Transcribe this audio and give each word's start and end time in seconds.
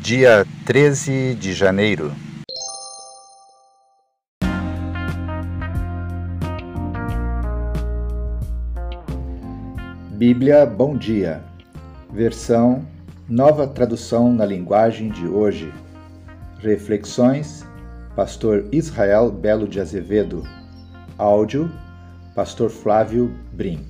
dia 0.00 0.46
13 0.64 1.34
de 1.34 1.52
janeiro. 1.52 2.10
Bíblia 10.12 10.64
Bom 10.64 10.96
Dia, 10.96 11.42
versão 12.10 12.86
Nova 13.28 13.66
Tradução 13.66 14.32
na 14.32 14.46
Linguagem 14.46 15.10
de 15.10 15.26
Hoje. 15.26 15.70
Reflexões, 16.60 17.66
Pastor 18.16 18.64
Israel 18.72 19.30
Belo 19.30 19.68
de 19.68 19.80
Azevedo. 19.80 20.42
Áudio, 21.18 21.70
Pastor 22.34 22.70
Flávio 22.70 23.34
Brim. 23.52 23.89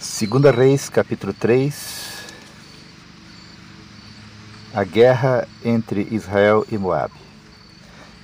Segunda 0.00 0.50
Reis, 0.50 0.88
capítulo 0.88 1.34
3. 1.34 2.24
A 4.72 4.82
guerra 4.82 5.46
entre 5.62 6.08
Israel 6.10 6.64
e 6.72 6.78
Moabe. 6.78 7.12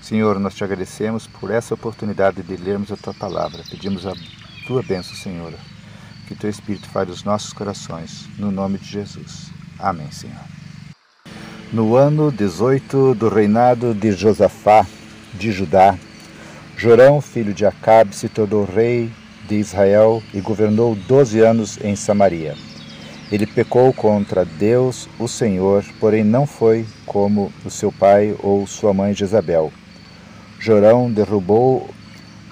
Senhor, 0.00 0.38
nós 0.38 0.54
te 0.54 0.64
agradecemos 0.64 1.26
por 1.26 1.50
essa 1.50 1.74
oportunidade 1.74 2.42
de 2.42 2.56
lermos 2.56 2.90
a 2.90 2.96
tua 2.96 3.12
palavra. 3.12 3.62
Pedimos 3.68 4.06
a 4.06 4.14
tua 4.66 4.82
bênção, 4.82 5.14
Senhor. 5.14 5.52
Que 6.26 6.34
teu 6.34 6.48
Espírito 6.48 6.88
fale 6.88 7.10
os 7.10 7.22
nossos 7.22 7.52
corações, 7.52 8.26
no 8.38 8.50
nome 8.50 8.78
de 8.78 8.86
Jesus. 8.86 9.50
Amém, 9.78 10.10
Senhor. 10.10 10.40
No 11.70 11.94
ano 11.94 12.32
18 12.32 13.14
do 13.14 13.28
reinado 13.28 13.94
de 13.94 14.12
Josafá 14.12 14.86
de 15.34 15.52
Judá, 15.52 15.98
Jorão, 16.74 17.20
filho 17.20 17.52
de 17.52 17.66
Acabe, 17.66 18.16
se 18.16 18.30
tornou 18.30 18.64
rei 18.64 19.12
de 19.48 19.56
Israel 19.56 20.22
e 20.34 20.40
governou 20.40 20.94
doze 20.94 21.40
anos 21.40 21.78
em 21.82 21.94
Samaria. 21.96 22.54
Ele 23.30 23.46
pecou 23.46 23.92
contra 23.92 24.44
Deus, 24.44 25.08
o 25.18 25.26
Senhor, 25.26 25.84
porém 25.98 26.22
não 26.22 26.46
foi 26.46 26.86
como 27.04 27.52
o 27.64 27.70
seu 27.70 27.90
pai 27.90 28.36
ou 28.40 28.66
sua 28.66 28.94
mãe 28.94 29.12
Jezabel. 29.14 29.72
Jorão 30.60 31.10
derrubou 31.10 31.90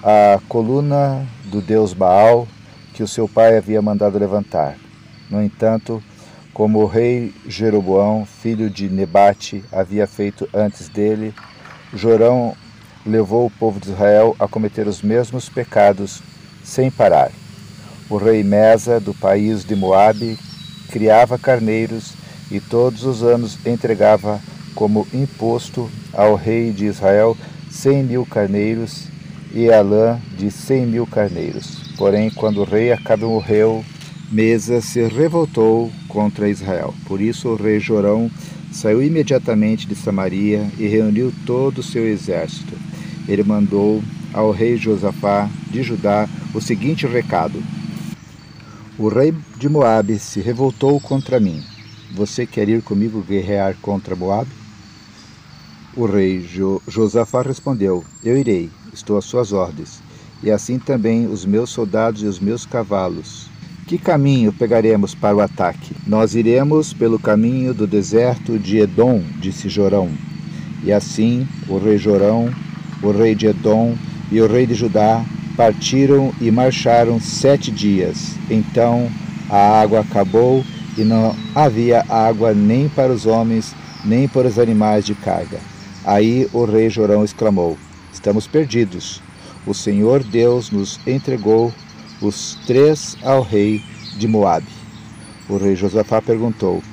a 0.03 0.39
coluna 0.49 1.25
do 1.45 1.61
deus 1.61 1.93
Baal 1.93 2.47
que 2.93 3.03
o 3.03 3.07
seu 3.07 3.27
pai 3.27 3.57
havia 3.57 3.81
mandado 3.81 4.17
levantar. 4.17 4.77
No 5.29 5.41
entanto, 5.41 6.01
como 6.53 6.79
o 6.79 6.85
rei 6.85 7.33
Jeroboão, 7.47 8.25
filho 8.25 8.69
de 8.69 8.87
Nebate, 8.89 9.63
havia 9.71 10.05
feito 10.07 10.47
antes 10.53 10.87
dele, 10.87 11.33
Jorão 11.93 12.55
levou 13.05 13.45
o 13.45 13.51
povo 13.51 13.79
de 13.79 13.89
Israel 13.91 14.35
a 14.39 14.47
cometer 14.47 14.87
os 14.87 15.01
mesmos 15.01 15.49
pecados 15.49 16.21
sem 16.65 16.91
parar. 16.91 17.31
O 18.09 18.17
rei 18.17 18.43
Mesa, 18.43 18.99
do 18.99 19.13
país 19.13 19.63
de 19.63 19.75
Moabe, 19.75 20.37
criava 20.91 21.37
carneiros 21.37 22.13
e 22.51 22.59
todos 22.59 23.03
os 23.03 23.23
anos 23.23 23.57
entregava 23.65 24.41
como 24.73 25.07
imposto 25.13 25.89
ao 26.11 26.35
rei 26.35 26.71
de 26.71 26.85
Israel 26.85 27.37
cem 27.69 28.03
mil 28.03 28.25
carneiros 28.25 29.07
e 29.53 29.71
a 29.71 29.81
lã 29.81 30.19
de 30.37 30.51
cem 30.51 30.85
mil 30.85 31.07
carneiros. 31.07 31.93
Porém, 31.97 32.29
quando 32.29 32.61
o 32.61 32.65
rei 32.65 32.91
Acabe 32.91 33.23
morreu, 33.23 33.83
Mesa 34.31 34.81
se 34.81 35.01
revoltou 35.07 35.91
contra 36.07 36.49
Israel. 36.49 36.93
Por 37.05 37.21
isso 37.21 37.49
o 37.49 37.55
rei 37.55 37.79
Jorão 37.79 38.29
saiu 38.71 39.01
imediatamente 39.01 39.87
de 39.87 39.95
Samaria 39.95 40.69
e 40.77 40.87
reuniu 40.87 41.33
todo 41.45 41.79
o 41.79 41.83
seu 41.83 42.05
exército. 42.05 42.73
Ele 43.27 43.43
mandou 43.43 44.03
ao 44.35 44.51
rei 44.51 44.75
Josafá 44.75 45.49
de 45.71 45.81
Judá 45.81 46.27
o 46.53 46.59
seguinte 46.59 47.07
recado: 47.07 47.63
O 48.99 49.07
rei 49.07 49.33
de 49.57 49.69
Moabe 49.69 50.19
se 50.19 50.41
revoltou 50.41 50.99
contra 50.99 51.39
mim. 51.39 51.63
Você 52.13 52.45
quer 52.45 52.67
ir 52.67 52.81
comigo 52.81 53.21
guerrear 53.21 53.77
contra 53.81 54.15
Moabe? 54.15 54.51
O 55.95 56.05
rei 56.05 56.41
jo 56.41 56.81
Josafá 56.85 57.41
respondeu: 57.41 58.03
Eu 58.21 58.37
irei, 58.37 58.69
estou 58.93 59.17
às 59.17 59.23
suas 59.23 59.53
ordens, 59.53 60.03
e 60.43 60.51
assim 60.51 60.77
também 60.77 61.27
os 61.27 61.45
meus 61.45 61.69
soldados 61.69 62.21
e 62.21 62.25
os 62.25 62.37
meus 62.37 62.65
cavalos. 62.65 63.49
Que 63.87 63.97
caminho 63.97 64.51
pegaremos 64.51 65.15
para 65.15 65.35
o 65.37 65.39
ataque? 65.39 65.95
Nós 66.05 66.35
iremos 66.35 66.91
pelo 66.91 67.19
caminho 67.19 67.73
do 67.73 67.87
deserto 67.87 68.59
de 68.59 68.79
Edom, 68.79 69.23
disse 69.39 69.69
Jorão. 69.69 70.09
E 70.83 70.91
assim 70.91 71.47
o 71.69 71.77
rei 71.77 71.97
Jorão, 71.97 72.53
o 73.01 73.11
rei 73.11 73.35
de 73.35 73.45
Edom 73.45 73.95
e 74.31 74.41
o 74.41 74.47
rei 74.47 74.65
de 74.65 74.73
Judá 74.73 75.23
partiram 75.55 76.33
e 76.41 76.51
marcharam 76.51 77.19
sete 77.19 77.71
dias. 77.71 78.35
Então 78.49 79.09
a 79.49 79.79
água 79.81 80.01
acabou 80.01 80.63
e 80.97 81.03
não 81.03 81.35
havia 81.53 82.05
água 82.09 82.53
nem 82.53 82.89
para 82.89 83.11
os 83.11 83.25
homens, 83.25 83.73
nem 84.03 84.27
para 84.27 84.47
os 84.47 84.59
animais 84.59 85.05
de 85.05 85.15
carga. 85.15 85.59
Aí 86.03 86.47
o 86.53 86.65
rei 86.65 86.89
Jorão 86.89 87.23
exclamou: 87.23 87.77
Estamos 88.13 88.47
perdidos. 88.47 89.21
O 89.65 89.73
Senhor 89.73 90.23
Deus 90.23 90.69
nos 90.69 90.99
entregou 91.07 91.73
os 92.21 92.57
três 92.67 93.17
ao 93.23 93.41
rei 93.41 93.81
de 94.17 94.27
Moabe. 94.27 94.67
O 95.49 95.57
rei 95.57 95.75
Josafá 95.75 96.21
perguntou: 96.21 96.83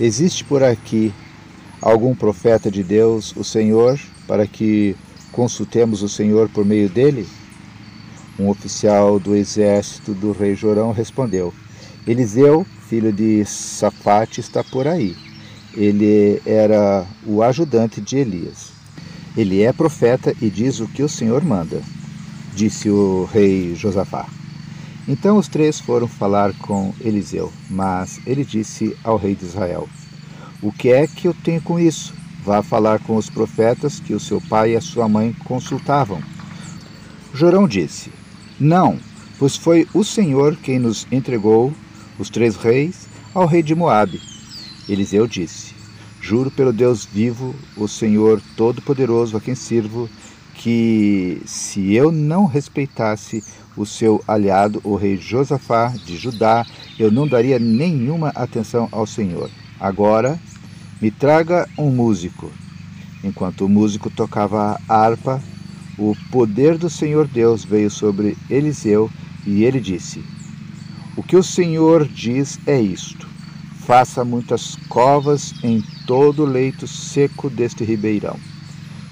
Existe 0.00 0.44
por 0.44 0.62
aqui 0.62 1.12
algum 1.80 2.14
profeta 2.14 2.70
de 2.70 2.82
Deus, 2.82 3.34
o 3.36 3.44
Senhor, 3.44 3.98
para 4.26 4.46
que 4.46 4.96
consultemos 5.32 6.02
o 6.02 6.08
Senhor 6.08 6.48
por 6.48 6.64
meio 6.64 6.88
dele? 6.88 7.26
Um 8.38 8.48
oficial 8.48 9.18
do 9.18 9.34
exército 9.34 10.14
do 10.14 10.32
rei 10.32 10.54
Jorão 10.54 10.92
respondeu: 10.92 11.52
Eliseu, 12.06 12.66
filho 12.88 13.12
de 13.12 13.44
Safate, 13.44 14.40
está 14.40 14.62
por 14.62 14.86
aí. 14.86 15.16
Ele 15.74 16.40
era 16.44 17.06
o 17.26 17.42
ajudante 17.42 18.00
de 18.00 18.18
Elias. 18.18 18.72
Ele 19.36 19.62
é 19.62 19.72
profeta 19.72 20.34
e 20.40 20.50
diz 20.50 20.80
o 20.80 20.86
que 20.86 21.02
o 21.02 21.08
Senhor 21.08 21.42
manda, 21.42 21.80
disse 22.54 22.90
o 22.90 23.28
rei 23.32 23.74
Josafá. 23.74 24.26
Então 25.08 25.36
os 25.36 25.48
três 25.48 25.80
foram 25.80 26.06
falar 26.06 26.52
com 26.58 26.94
Eliseu, 27.00 27.52
mas 27.68 28.20
ele 28.26 28.44
disse 28.44 28.96
ao 29.02 29.16
rei 29.16 29.34
de 29.34 29.44
Israel: 29.44 29.88
O 30.60 30.70
que 30.70 30.90
é 30.90 31.06
que 31.06 31.26
eu 31.26 31.34
tenho 31.34 31.62
com 31.62 31.80
isso? 31.80 32.21
Vá 32.44 32.62
falar 32.62 32.98
com 33.00 33.16
os 33.16 33.30
profetas 33.30 34.00
que 34.00 34.14
o 34.14 34.20
seu 34.20 34.40
pai 34.40 34.72
e 34.72 34.76
a 34.76 34.80
sua 34.80 35.08
mãe 35.08 35.34
consultavam. 35.44 36.20
Jorão 37.32 37.68
disse: 37.68 38.10
não, 38.62 38.96
pois 39.40 39.56
foi 39.56 39.88
o 39.92 40.04
Senhor 40.04 40.56
quem 40.56 40.78
nos 40.78 41.04
entregou, 41.10 41.72
os 42.16 42.30
três 42.30 42.54
reis, 42.54 43.08
ao 43.34 43.44
rei 43.44 43.60
de 43.60 43.74
Moabe. 43.74 44.20
Eliseu 44.88 45.26
disse: 45.26 45.74
Juro 46.20 46.48
pelo 46.48 46.72
Deus 46.72 47.04
vivo, 47.04 47.56
o 47.76 47.88
Senhor 47.88 48.40
Todo-Poderoso 48.56 49.36
a 49.36 49.40
quem 49.40 49.56
sirvo, 49.56 50.08
que 50.54 51.42
se 51.44 51.92
eu 51.92 52.12
não 52.12 52.46
respeitasse 52.46 53.42
o 53.76 53.84
seu 53.84 54.22
aliado, 54.28 54.80
o 54.84 54.94
rei 54.94 55.16
Josafá 55.16 55.88
de 55.88 56.16
Judá, 56.16 56.64
eu 56.96 57.10
não 57.10 57.26
daria 57.26 57.58
nenhuma 57.58 58.28
atenção 58.28 58.88
ao 58.92 59.08
Senhor. 59.08 59.50
Agora, 59.80 60.38
me 61.02 61.10
traga 61.10 61.68
um 61.76 61.90
músico. 61.90 62.52
Enquanto 63.24 63.66
o 63.66 63.68
músico 63.68 64.08
tocava 64.08 64.80
a 64.88 64.94
harpa, 64.94 65.42
o 65.98 66.14
poder 66.30 66.78
do 66.78 66.88
Senhor 66.88 67.26
Deus 67.26 67.64
veio 67.64 67.90
sobre 67.90 68.38
Eliseu 68.48 69.10
e 69.44 69.64
ele 69.64 69.80
disse: 69.80 70.24
O 71.16 71.22
que 71.22 71.36
o 71.36 71.42
Senhor 71.42 72.06
diz 72.06 72.60
é 72.68 72.80
isto: 72.80 73.28
faça 73.84 74.24
muitas 74.24 74.76
covas 74.88 75.52
em 75.64 75.82
todo 76.06 76.44
o 76.44 76.46
leito 76.46 76.86
seco 76.86 77.50
deste 77.50 77.82
ribeirão, 77.82 78.38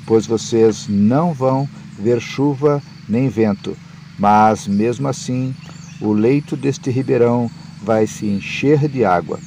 pois 0.06 0.26
vocês 0.26 0.86
não 0.88 1.34
vão 1.34 1.68
ver 1.98 2.20
chuva 2.20 2.80
nem 3.08 3.28
vento, 3.28 3.76
mas 4.16 4.68
mesmo 4.68 5.08
assim 5.08 5.52
o 6.00 6.12
leito 6.12 6.56
deste 6.56 6.88
ribeirão 6.88 7.50
vai 7.82 8.06
se 8.06 8.26
encher 8.26 8.88
de 8.88 9.04
água, 9.04 9.40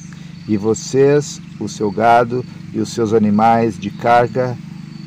e 0.48 0.56
vocês, 0.56 1.40
o 1.58 1.68
seu 1.68 1.90
gado 1.90 2.44
e 2.72 2.80
os 2.80 2.90
seus 2.90 3.12
animais 3.12 3.78
de 3.78 3.90
carga 3.90 4.56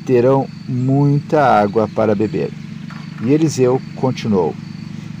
terão 0.04 0.48
muita 0.66 1.42
água 1.42 1.88
para 1.88 2.14
beber. 2.14 2.50
E 3.22 3.32
Eliseu 3.32 3.80
continuou: 3.96 4.54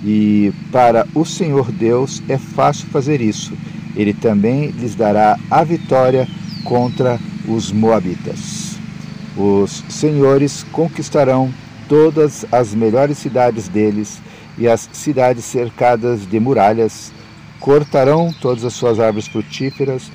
E 0.04 0.52
para 0.72 1.06
o 1.14 1.24
Senhor 1.24 1.70
Deus 1.70 2.22
é 2.28 2.38
fácil 2.38 2.88
fazer 2.88 3.20
isso. 3.20 3.52
Ele 3.94 4.14
também 4.14 4.70
lhes 4.70 4.94
dará 4.94 5.38
a 5.50 5.64
vitória 5.64 6.26
contra 6.64 7.18
os 7.46 7.72
Moabitas. 7.72 8.78
Os 9.36 9.84
senhores 9.88 10.64
conquistarão 10.72 11.52
todas 11.88 12.44
as 12.52 12.74
melhores 12.74 13.18
cidades 13.18 13.68
deles 13.68 14.20
e 14.58 14.68
as 14.68 14.88
cidades 14.92 15.44
cercadas 15.44 16.28
de 16.28 16.38
muralhas, 16.38 17.12
cortarão 17.60 18.32
todas 18.40 18.64
as 18.64 18.72
suas 18.72 18.98
árvores 19.00 19.28
frutíferas, 19.28 20.10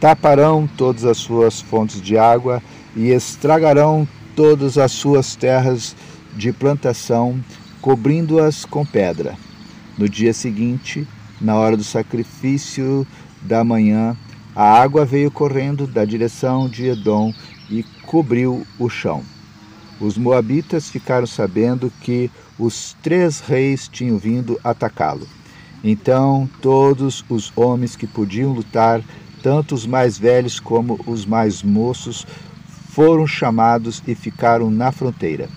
taparão 0.00 0.68
todas 0.76 1.04
as 1.04 1.18
suas 1.18 1.60
fontes 1.60 2.00
de 2.00 2.16
água 2.16 2.62
e 2.96 3.10
estragarão 3.10 4.06
todas 4.34 4.78
as 4.78 4.92
suas 4.92 5.34
terras 5.34 5.96
de 6.36 6.52
plantação, 6.52 7.38
cobrindo-as 7.80 8.64
com 8.64 8.84
pedra. 8.84 9.36
No 9.96 10.08
dia 10.08 10.32
seguinte, 10.32 11.06
na 11.40 11.56
hora 11.56 11.76
do 11.76 11.84
sacrifício 11.84 13.06
da 13.42 13.64
manhã, 13.64 14.16
a 14.54 14.80
água 14.80 15.04
veio 15.04 15.30
correndo 15.30 15.86
da 15.86 16.04
direção 16.04 16.68
de 16.68 16.86
Edom 16.86 17.32
e 17.70 17.84
cobriu 18.06 18.66
o 18.78 18.88
chão. 18.88 19.22
Os 20.00 20.16
moabitas 20.16 20.88
ficaram 20.88 21.26
sabendo 21.26 21.92
que 22.00 22.30
os 22.58 22.96
três 23.02 23.40
reis 23.40 23.88
tinham 23.88 24.18
vindo 24.18 24.58
atacá-lo. 24.62 25.26
Então 25.82 26.48
todos 26.60 27.24
os 27.28 27.52
homens 27.54 27.94
que 27.94 28.06
podiam 28.06 28.52
lutar, 28.52 29.00
tanto 29.42 29.74
os 29.74 29.86
mais 29.86 30.18
velhos 30.18 30.58
como 30.58 30.98
os 31.06 31.24
mais 31.24 31.62
moços, 31.62 32.26
foram 32.90 33.26
chamados 33.26 34.02
e 34.06 34.14
ficaram 34.14 34.70
na 34.70 34.90
fronteira. 34.90 35.48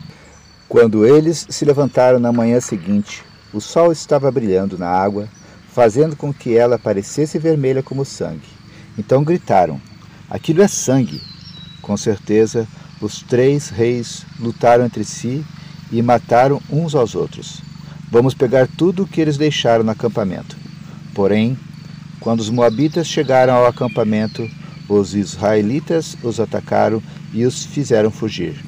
Quando 0.70 1.06
eles 1.06 1.48
se 1.50 1.66
levantaram 1.66 2.20
na 2.20 2.32
manhã 2.32 2.60
seguinte, 2.62 3.24
o 3.52 3.60
sol 3.60 3.92
estava 3.92 4.32
brilhando 4.32 4.78
na 4.78 4.88
água, 4.88 5.28
fazendo 5.74 6.16
com 6.16 6.34
que 6.34 6.56
ela 6.56 6.78
parecesse 6.78 7.40
vermelha 7.40 7.82
como 7.82 8.06
sangue. 8.06 8.48
Então 8.98 9.24
gritaram: 9.24 9.82
Aquilo 10.30 10.62
é 10.62 10.68
sangue! 10.68 11.22
Com 11.82 11.98
certeza, 11.98 12.68
os 13.02 13.22
três 13.24 13.70
reis 13.70 14.24
lutaram 14.40 14.86
entre 14.86 15.04
si 15.04 15.44
e 15.92 16.02
mataram 16.02 16.62
uns 16.70 16.94
aos 16.94 17.16
outros. 17.16 17.71
Vamos 18.12 18.34
pegar 18.34 18.68
tudo 18.68 19.04
o 19.04 19.08
que 19.08 19.22
eles 19.22 19.38
deixaram 19.38 19.86
no 19.86 19.92
acampamento. 19.92 20.58
Porém, 21.14 21.58
quando 22.20 22.42
os 22.42 22.50
moabitas 22.50 23.08
chegaram 23.08 23.54
ao 23.54 23.66
acampamento, 23.66 24.46
os 24.90 25.16
israelitas 25.16 26.18
os 26.22 26.38
atacaram 26.38 27.02
e 27.34 27.46
os 27.46 27.64
fizeram 27.64 28.12
fugir. 28.12 28.62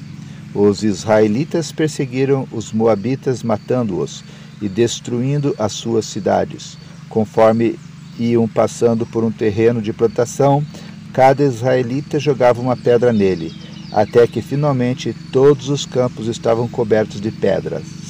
Os 0.54 0.82
israelitas 0.82 1.70
perseguiram 1.70 2.48
os 2.50 2.72
moabitas, 2.72 3.42
matando-os 3.42 4.24
e 4.62 4.68
destruindo 4.68 5.54
as 5.58 5.72
suas 5.72 6.06
cidades. 6.06 6.78
Conforme 7.10 7.78
iam 8.18 8.48
passando 8.48 9.04
por 9.04 9.24
um 9.24 9.30
terreno 9.30 9.82
de 9.82 9.92
plantação, 9.92 10.64
cada 11.12 11.44
israelita 11.44 12.18
jogava 12.18 12.62
uma 12.62 12.76
pedra 12.76 13.12
nele, 13.12 13.52
até 13.92 14.26
que 14.26 14.40
finalmente 14.40 15.14
todos 15.30 15.68
os 15.68 15.84
campos 15.84 16.28
estavam 16.28 16.66
cobertos 16.66 17.20
de 17.20 17.30
pedras. 17.30 18.03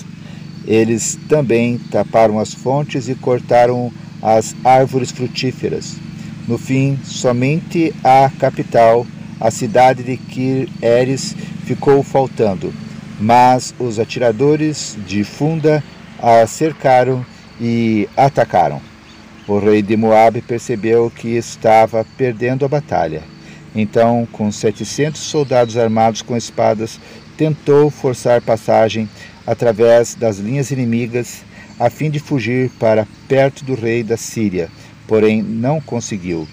Eles 0.67 1.19
também 1.29 1.79
taparam 1.91 2.39
as 2.39 2.55
fontes 2.55 3.09
e 3.09 3.15
cortaram 3.15 3.93
as 4.23 4.55
árvores 4.65 5.11
frutíferas. 5.11 5.97
No 6.49 6.59
fim, 6.59 6.99
somente 7.05 7.95
a 8.03 8.31
capital, 8.39 9.07
a 9.41 9.51
cidade 9.51 10.03
de 10.03 10.17
Kir 10.17 10.69
Eres, 10.81 11.35
ficou 11.65 12.03
faltando, 12.03 12.73
mas 13.21 13.75
os 13.79 13.99
atiradores 13.99 14.97
de 15.07 15.25
Funda 15.25 15.83
a 16.19 16.47
cercaram 16.47 17.25
e 17.61 18.09
atacaram. 18.17 18.81
O 19.47 19.59
rei 19.59 19.83
de 19.83 19.97
Moabe 19.97 20.41
percebeu 20.41 21.13
que 21.15 21.29
estava 21.29 22.07
perdendo 22.17 22.65
a 22.65 22.69
batalha. 22.69 23.23
Então, 23.75 24.27
com 24.33 24.51
setecentos 24.51 25.21
soldados 25.21 25.77
armados 25.77 26.23
com 26.23 26.37
espadas, 26.37 26.99
tentou 27.37 27.91
forçar 27.91 28.41
passagem 28.41 29.09
através 29.47 30.15
das 30.15 30.39
linhas 30.39 30.71
inimigas 30.71 31.43
a 31.79 31.91
fim 31.91 32.11
de 32.11 32.19
fugir 32.19 32.71
para 32.79 33.07
perto 33.29 33.65
do 33.65 33.75
rei 33.75 34.03
da 34.03 34.17
Síria 34.17 34.71
porém 35.07 35.43
não 35.43 35.81
conseguiu. 35.81 36.47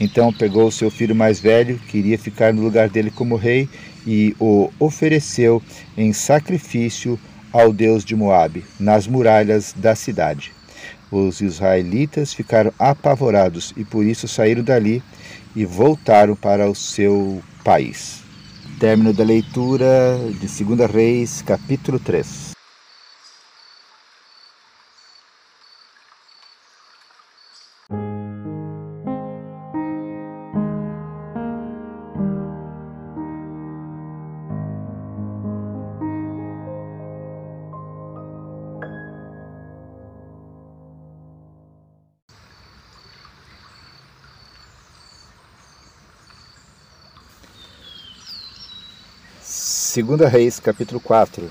Então 0.00 0.32
pegou 0.32 0.70
seu 0.70 0.90
filho 0.90 1.14
mais 1.14 1.40
velho, 1.40 1.78
que 1.88 1.98
iria 1.98 2.18
ficar 2.18 2.52
no 2.52 2.62
lugar 2.62 2.88
dele 2.88 3.10
como 3.10 3.36
rei, 3.36 3.68
e 4.06 4.34
o 4.38 4.70
ofereceu 4.78 5.62
em 5.96 6.12
sacrifício 6.12 7.18
ao 7.52 7.72
deus 7.72 8.04
de 8.04 8.14
Moabe, 8.14 8.64
nas 8.78 9.06
muralhas 9.06 9.74
da 9.76 9.94
cidade. 9.94 10.52
Os 11.10 11.40
israelitas 11.40 12.32
ficaram 12.32 12.72
apavorados 12.78 13.72
e 13.76 13.84
por 13.84 14.04
isso 14.04 14.28
saíram 14.28 14.62
dali 14.62 15.02
e 15.56 15.64
voltaram 15.64 16.36
para 16.36 16.70
o 16.70 16.74
seu 16.74 17.42
país. 17.64 18.27
Término 18.78 19.12
da 19.12 19.24
leitura 19.24 20.16
de 20.40 20.64
2 20.64 20.88
Reis, 20.88 21.42
capítulo 21.42 21.98
3. 21.98 22.47
Segunda 49.98 50.28
Reis, 50.28 50.60
capítulo 50.60 51.00
4. 51.00 51.50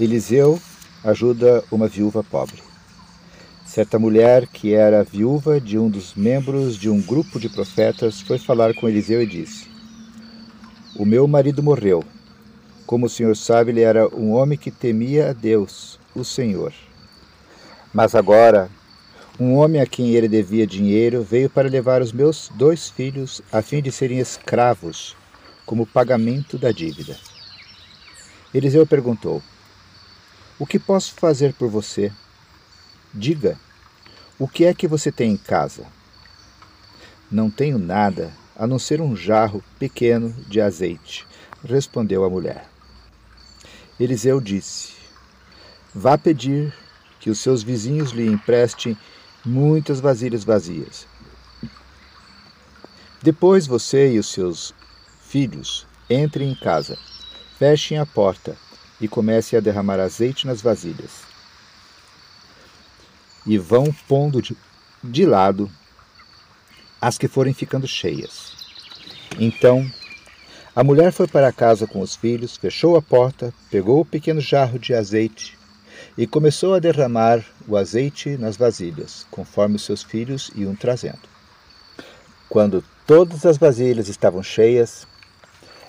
Eliseu 0.00 0.58
ajuda 1.04 1.62
uma 1.70 1.86
viúva 1.86 2.24
pobre. 2.24 2.62
Certa 3.66 3.98
mulher 3.98 4.46
que 4.46 4.72
era 4.72 5.04
viúva 5.04 5.60
de 5.60 5.78
um 5.78 5.90
dos 5.90 6.14
membros 6.14 6.78
de 6.78 6.88
um 6.88 6.98
grupo 6.98 7.38
de 7.38 7.50
profetas 7.50 8.22
foi 8.22 8.38
falar 8.38 8.72
com 8.72 8.88
Eliseu 8.88 9.22
e 9.22 9.26
disse: 9.26 9.68
O 10.96 11.04
meu 11.04 11.28
marido 11.28 11.62
morreu. 11.62 12.02
Como 12.86 13.04
o 13.04 13.10
senhor 13.10 13.36
sabe, 13.36 13.70
ele 13.70 13.82
era 13.82 14.08
um 14.16 14.32
homem 14.32 14.56
que 14.56 14.70
temia 14.70 15.28
a 15.28 15.32
Deus, 15.34 16.00
o 16.14 16.24
Senhor. 16.24 16.72
Mas 17.92 18.14
agora, 18.14 18.70
um 19.38 19.56
homem 19.56 19.78
a 19.78 19.86
quem 19.86 20.14
ele 20.14 20.26
devia 20.26 20.66
dinheiro 20.66 21.22
veio 21.22 21.50
para 21.50 21.68
levar 21.68 22.00
os 22.00 22.12
meus 22.12 22.50
dois 22.54 22.88
filhos 22.88 23.42
a 23.52 23.60
fim 23.60 23.82
de 23.82 23.92
serem 23.92 24.20
escravos 24.20 25.14
como 25.66 25.86
pagamento 25.86 26.56
da 26.56 26.72
dívida. 26.72 27.14
Eliseu 28.52 28.86
perguntou: 28.86 29.42
O 30.58 30.66
que 30.66 30.78
posso 30.78 31.12
fazer 31.14 31.52
por 31.52 31.68
você? 31.68 32.12
Diga, 33.12 33.58
o 34.38 34.48
que 34.48 34.64
é 34.64 34.72
que 34.72 34.88
você 34.88 35.12
tem 35.12 35.32
em 35.32 35.36
casa? 35.36 35.86
Não 37.30 37.50
tenho 37.50 37.78
nada 37.78 38.32
a 38.56 38.66
não 38.66 38.78
ser 38.78 39.00
um 39.00 39.14
jarro 39.14 39.62
pequeno 39.78 40.32
de 40.48 40.60
azeite, 40.60 41.26
respondeu 41.62 42.24
a 42.24 42.30
mulher. 42.30 42.66
Eliseu 44.00 44.40
disse: 44.40 44.94
Vá 45.94 46.16
pedir 46.16 46.72
que 47.20 47.28
os 47.28 47.40
seus 47.40 47.62
vizinhos 47.62 48.12
lhe 48.12 48.26
emprestem 48.26 48.96
muitas 49.44 50.00
vasilhas 50.00 50.44
vazias. 50.44 51.06
Depois 53.22 53.66
você 53.66 54.12
e 54.12 54.18
os 54.18 54.28
seus 54.28 54.72
filhos 55.20 55.86
entrem 56.08 56.50
em 56.50 56.54
casa, 56.54 56.96
fechem 57.58 57.98
a 57.98 58.06
porta 58.06 58.56
e 59.00 59.08
comecem 59.08 59.56
a 59.56 59.60
derramar 59.60 60.00
azeite 60.00 60.46
nas 60.46 60.62
vasilhas. 60.62 61.22
E 63.46 63.58
vão 63.58 63.92
pondo 64.06 64.40
de, 64.40 64.56
de 65.02 65.26
lado 65.26 65.70
as 67.00 67.18
que 67.18 67.28
forem 67.28 67.52
ficando 67.52 67.86
cheias. 67.86 68.52
Então 69.38 69.90
a 70.74 70.84
mulher 70.84 71.12
foi 71.12 71.26
para 71.26 71.52
casa 71.52 71.86
com 71.86 72.00
os 72.00 72.14
filhos, 72.14 72.56
fechou 72.56 72.96
a 72.96 73.02
porta, 73.02 73.52
pegou 73.70 74.00
o 74.00 74.04
pequeno 74.04 74.40
jarro 74.40 74.78
de 74.78 74.94
azeite 74.94 75.58
e 76.16 76.26
começou 76.26 76.74
a 76.74 76.78
derramar 76.78 77.44
o 77.66 77.76
azeite 77.76 78.36
nas 78.36 78.56
vasilhas, 78.56 79.26
conforme 79.30 79.76
os 79.76 79.82
seus 79.82 80.02
filhos 80.02 80.50
iam 80.54 80.76
trazendo. 80.76 81.28
Quando 82.48 82.84
todas 83.06 83.44
as 83.44 83.58
vasilhas 83.58 84.08
estavam 84.08 84.42
cheias, 84.42 85.06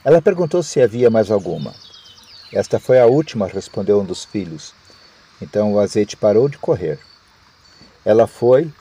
ela 0.04 0.22
perguntou 0.22 0.64
se 0.64 0.82
havia 0.82 1.10
mais 1.10 1.30
alguma. 1.30 1.74
Esta 2.52 2.80
foi 2.80 3.00
a 3.00 3.06
última, 3.06 3.48
respondeu 3.48 4.00
um 4.00 4.06
dos 4.06 4.26
filhos. 4.26 4.74
Então 5.42 5.74
o 5.74 5.80
azeite 5.80 6.18
parou 6.18 6.48
de 6.50 6.58
correr. 6.58 7.00
Ela 8.04 8.28
foi 8.28 8.72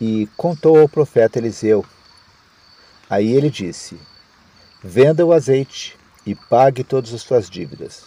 e 0.00 0.28
contou 0.36 0.78
ao 0.78 0.88
profeta 0.88 1.38
Eliseu. 1.38 1.84
Aí 3.08 3.32
ele 3.32 3.50
disse: 3.50 3.98
Venda 4.82 5.24
o 5.24 5.32
azeite 5.32 5.96
e 6.24 6.34
pague 6.34 6.84
todas 6.84 7.12
as 7.12 7.22
suas 7.22 7.48
dívidas. 7.48 8.04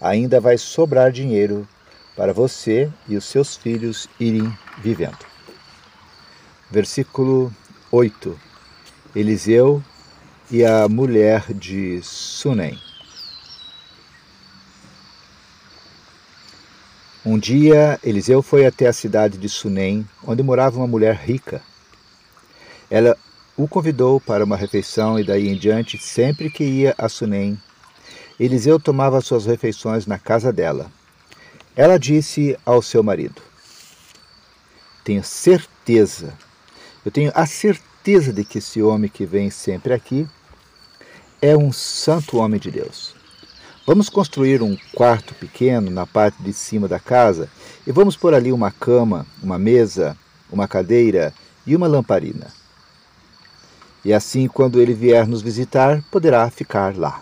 Ainda 0.00 0.40
vai 0.40 0.58
sobrar 0.58 1.10
dinheiro 1.10 1.66
para 2.14 2.32
você 2.32 2.90
e 3.08 3.16
os 3.16 3.24
seus 3.24 3.56
filhos 3.56 4.08
irem 4.18 4.52
vivendo. 4.78 5.24
Versículo 6.70 7.54
8. 7.90 8.38
Eliseu 9.14 9.82
e 10.50 10.64
a 10.64 10.88
mulher 10.88 11.52
de 11.52 12.00
Sunem. 12.02 12.78
Um 17.24 17.36
dia, 17.36 17.98
Eliseu 18.04 18.40
foi 18.40 18.64
até 18.64 18.86
a 18.86 18.92
cidade 18.92 19.36
de 19.36 19.48
Sunem, 19.48 20.06
onde 20.24 20.44
morava 20.44 20.78
uma 20.78 20.86
mulher 20.86 21.16
rica. 21.16 21.60
Ela 22.88 23.16
o 23.56 23.66
convidou 23.66 24.20
para 24.20 24.44
uma 24.44 24.56
refeição 24.56 25.18
e 25.18 25.24
daí 25.24 25.48
em 25.48 25.58
diante, 25.58 25.98
sempre 25.98 26.48
que 26.48 26.62
ia 26.62 26.94
a 26.96 27.08
Sunem, 27.08 27.60
Eliseu 28.38 28.78
tomava 28.78 29.20
suas 29.20 29.46
refeições 29.46 30.06
na 30.06 30.18
casa 30.18 30.52
dela. 30.52 30.92
Ela 31.74 31.98
disse 31.98 32.56
ao 32.64 32.80
seu 32.80 33.02
marido: 33.02 33.42
Tenho 35.02 35.24
certeza, 35.24 36.32
eu 37.04 37.10
tenho 37.10 37.32
a 37.34 37.46
certeza 37.46 37.95
de 38.06 38.44
que 38.44 38.58
esse 38.58 38.80
homem 38.80 39.10
que 39.10 39.26
vem 39.26 39.50
sempre 39.50 39.92
aqui 39.92 40.28
é 41.42 41.56
um 41.56 41.72
santo 41.72 42.36
homem 42.36 42.60
de 42.60 42.70
Deus. 42.70 43.16
Vamos 43.84 44.08
construir 44.08 44.62
um 44.62 44.76
quarto 44.94 45.34
pequeno 45.34 45.90
na 45.90 46.06
parte 46.06 46.40
de 46.40 46.52
cima 46.52 46.86
da 46.86 47.00
casa 47.00 47.50
e 47.84 47.90
vamos 47.90 48.16
pôr 48.16 48.32
ali 48.32 48.52
uma 48.52 48.70
cama, 48.70 49.26
uma 49.42 49.58
mesa, 49.58 50.16
uma 50.48 50.68
cadeira 50.68 51.34
e 51.66 51.74
uma 51.74 51.88
lamparina. 51.88 52.46
E 54.04 54.12
assim, 54.12 54.46
quando 54.46 54.80
ele 54.80 54.94
vier 54.94 55.26
nos 55.26 55.42
visitar, 55.42 56.00
poderá 56.08 56.48
ficar 56.48 56.96
lá. 56.96 57.20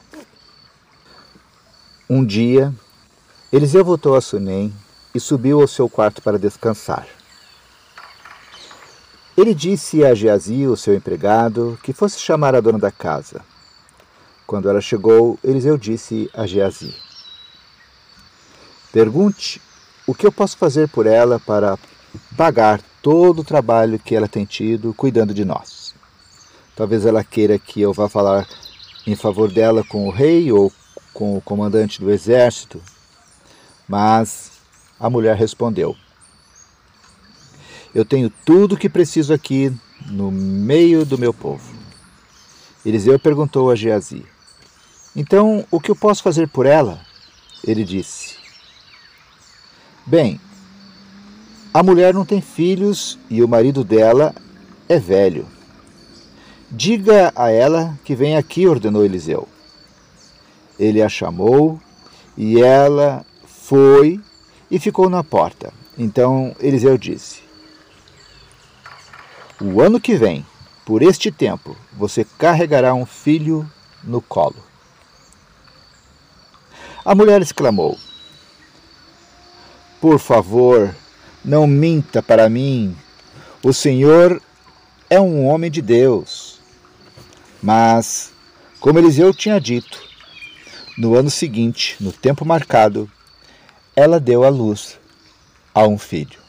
Um 2.10 2.22
dia, 2.22 2.74
Eliseu 3.50 3.82
voltou 3.82 4.16
a 4.16 4.20
Sunem 4.20 4.70
e 5.14 5.18
subiu 5.18 5.62
ao 5.62 5.66
seu 5.66 5.88
quarto 5.88 6.20
para 6.20 6.38
descansar. 6.38 7.06
Ele 9.36 9.52
disse 9.52 10.04
a 10.04 10.14
Geazi, 10.14 10.66
o 10.66 10.76
seu 10.76 10.94
empregado, 10.94 11.76
que 11.82 11.92
fosse 11.92 12.20
chamar 12.20 12.54
a 12.54 12.60
dona 12.60 12.78
da 12.78 12.92
casa. 12.92 13.40
Quando 14.46 14.68
ela 14.68 14.80
chegou, 14.80 15.36
Eliseu 15.42 15.76
disse 15.76 16.30
a 16.32 16.46
Geazi: 16.46 16.94
Pergunte 18.92 19.60
o 20.06 20.14
que 20.14 20.24
eu 20.24 20.30
posso 20.30 20.56
fazer 20.56 20.88
por 20.88 21.04
ela 21.04 21.40
para 21.40 21.76
pagar 22.36 22.80
todo 23.02 23.40
o 23.40 23.44
trabalho 23.44 23.98
que 23.98 24.14
ela 24.14 24.28
tem 24.28 24.44
tido 24.44 24.94
cuidando 24.94 25.34
de 25.34 25.44
nós. 25.44 25.94
Talvez 26.76 27.04
ela 27.04 27.24
queira 27.24 27.58
que 27.58 27.80
eu 27.80 27.92
vá 27.92 28.08
falar 28.08 28.46
em 29.04 29.16
favor 29.16 29.50
dela 29.50 29.82
com 29.82 30.06
o 30.06 30.10
rei 30.10 30.52
ou 30.52 30.72
com 31.12 31.36
o 31.36 31.40
comandante 31.40 32.00
do 32.00 32.10
exército. 32.10 32.80
Mas 33.88 34.52
a 34.98 35.10
mulher 35.10 35.36
respondeu: 35.36 35.96
Eu 37.94 38.04
tenho 38.04 38.28
tudo 38.44 38.74
o 38.74 38.76
que 38.76 38.88
preciso 38.88 39.32
aqui 39.32 39.72
no 40.06 40.30
meio 40.30 41.06
do 41.06 41.16
meu 41.16 41.32
povo. 41.32 41.72
Eliseu 42.84 43.18
perguntou 43.20 43.70
a 43.70 43.76
Geazi: 43.76 44.26
Então, 45.14 45.64
o 45.70 45.78
que 45.78 45.90
eu 45.90 45.96
posso 45.96 46.22
fazer 46.22 46.48
por 46.48 46.66
ela? 46.66 47.00
Ele 47.62 47.84
disse: 47.84 48.36
Bem, 50.04 50.40
a 51.72 51.82
mulher 51.84 52.12
não 52.12 52.24
tem 52.24 52.40
filhos 52.40 53.16
e 53.30 53.42
o 53.42 53.48
marido 53.48 53.84
dela 53.84 54.34
é 54.88 54.98
velho. 54.98 55.46
Diga 56.70 57.32
a 57.36 57.50
ela 57.50 57.96
que 58.04 58.16
vem 58.16 58.36
aqui, 58.36 58.66
ordenou 58.66 59.04
Eliseu. 59.04 59.48
Ele 60.78 61.00
a 61.00 61.08
chamou 61.08 61.80
e 62.36 62.60
ela 62.60 63.24
foi 63.46 64.20
e 64.68 64.80
ficou 64.80 65.08
na 65.08 65.22
porta. 65.22 65.72
Então 65.96 66.56
Eliseu 66.58 66.98
disse: 66.98 67.43
O 69.66 69.80
ano 69.80 69.98
que 69.98 70.14
vem, 70.14 70.44
por 70.84 71.00
este 71.00 71.32
tempo, 71.32 71.74
você 71.94 72.22
carregará 72.36 72.92
um 72.92 73.06
filho 73.06 73.66
no 74.02 74.20
colo. 74.20 74.62
A 77.02 77.14
mulher 77.14 77.40
exclamou: 77.40 77.98
Por 80.02 80.18
favor, 80.18 80.94
não 81.42 81.66
minta 81.66 82.22
para 82.22 82.46
mim. 82.50 82.94
O 83.62 83.72
Senhor 83.72 84.38
é 85.08 85.18
um 85.18 85.46
homem 85.46 85.70
de 85.70 85.80
Deus. 85.80 86.60
Mas, 87.62 88.34
como 88.80 88.98
Eliseu 88.98 89.32
tinha 89.32 89.58
dito, 89.58 89.98
no 90.98 91.14
ano 91.14 91.30
seguinte, 91.30 91.96
no 92.00 92.12
tempo 92.12 92.44
marcado, 92.44 93.10
ela 93.96 94.20
deu 94.20 94.44
à 94.44 94.50
luz 94.50 95.00
a 95.74 95.86
um 95.86 95.96
filho. 95.96 96.43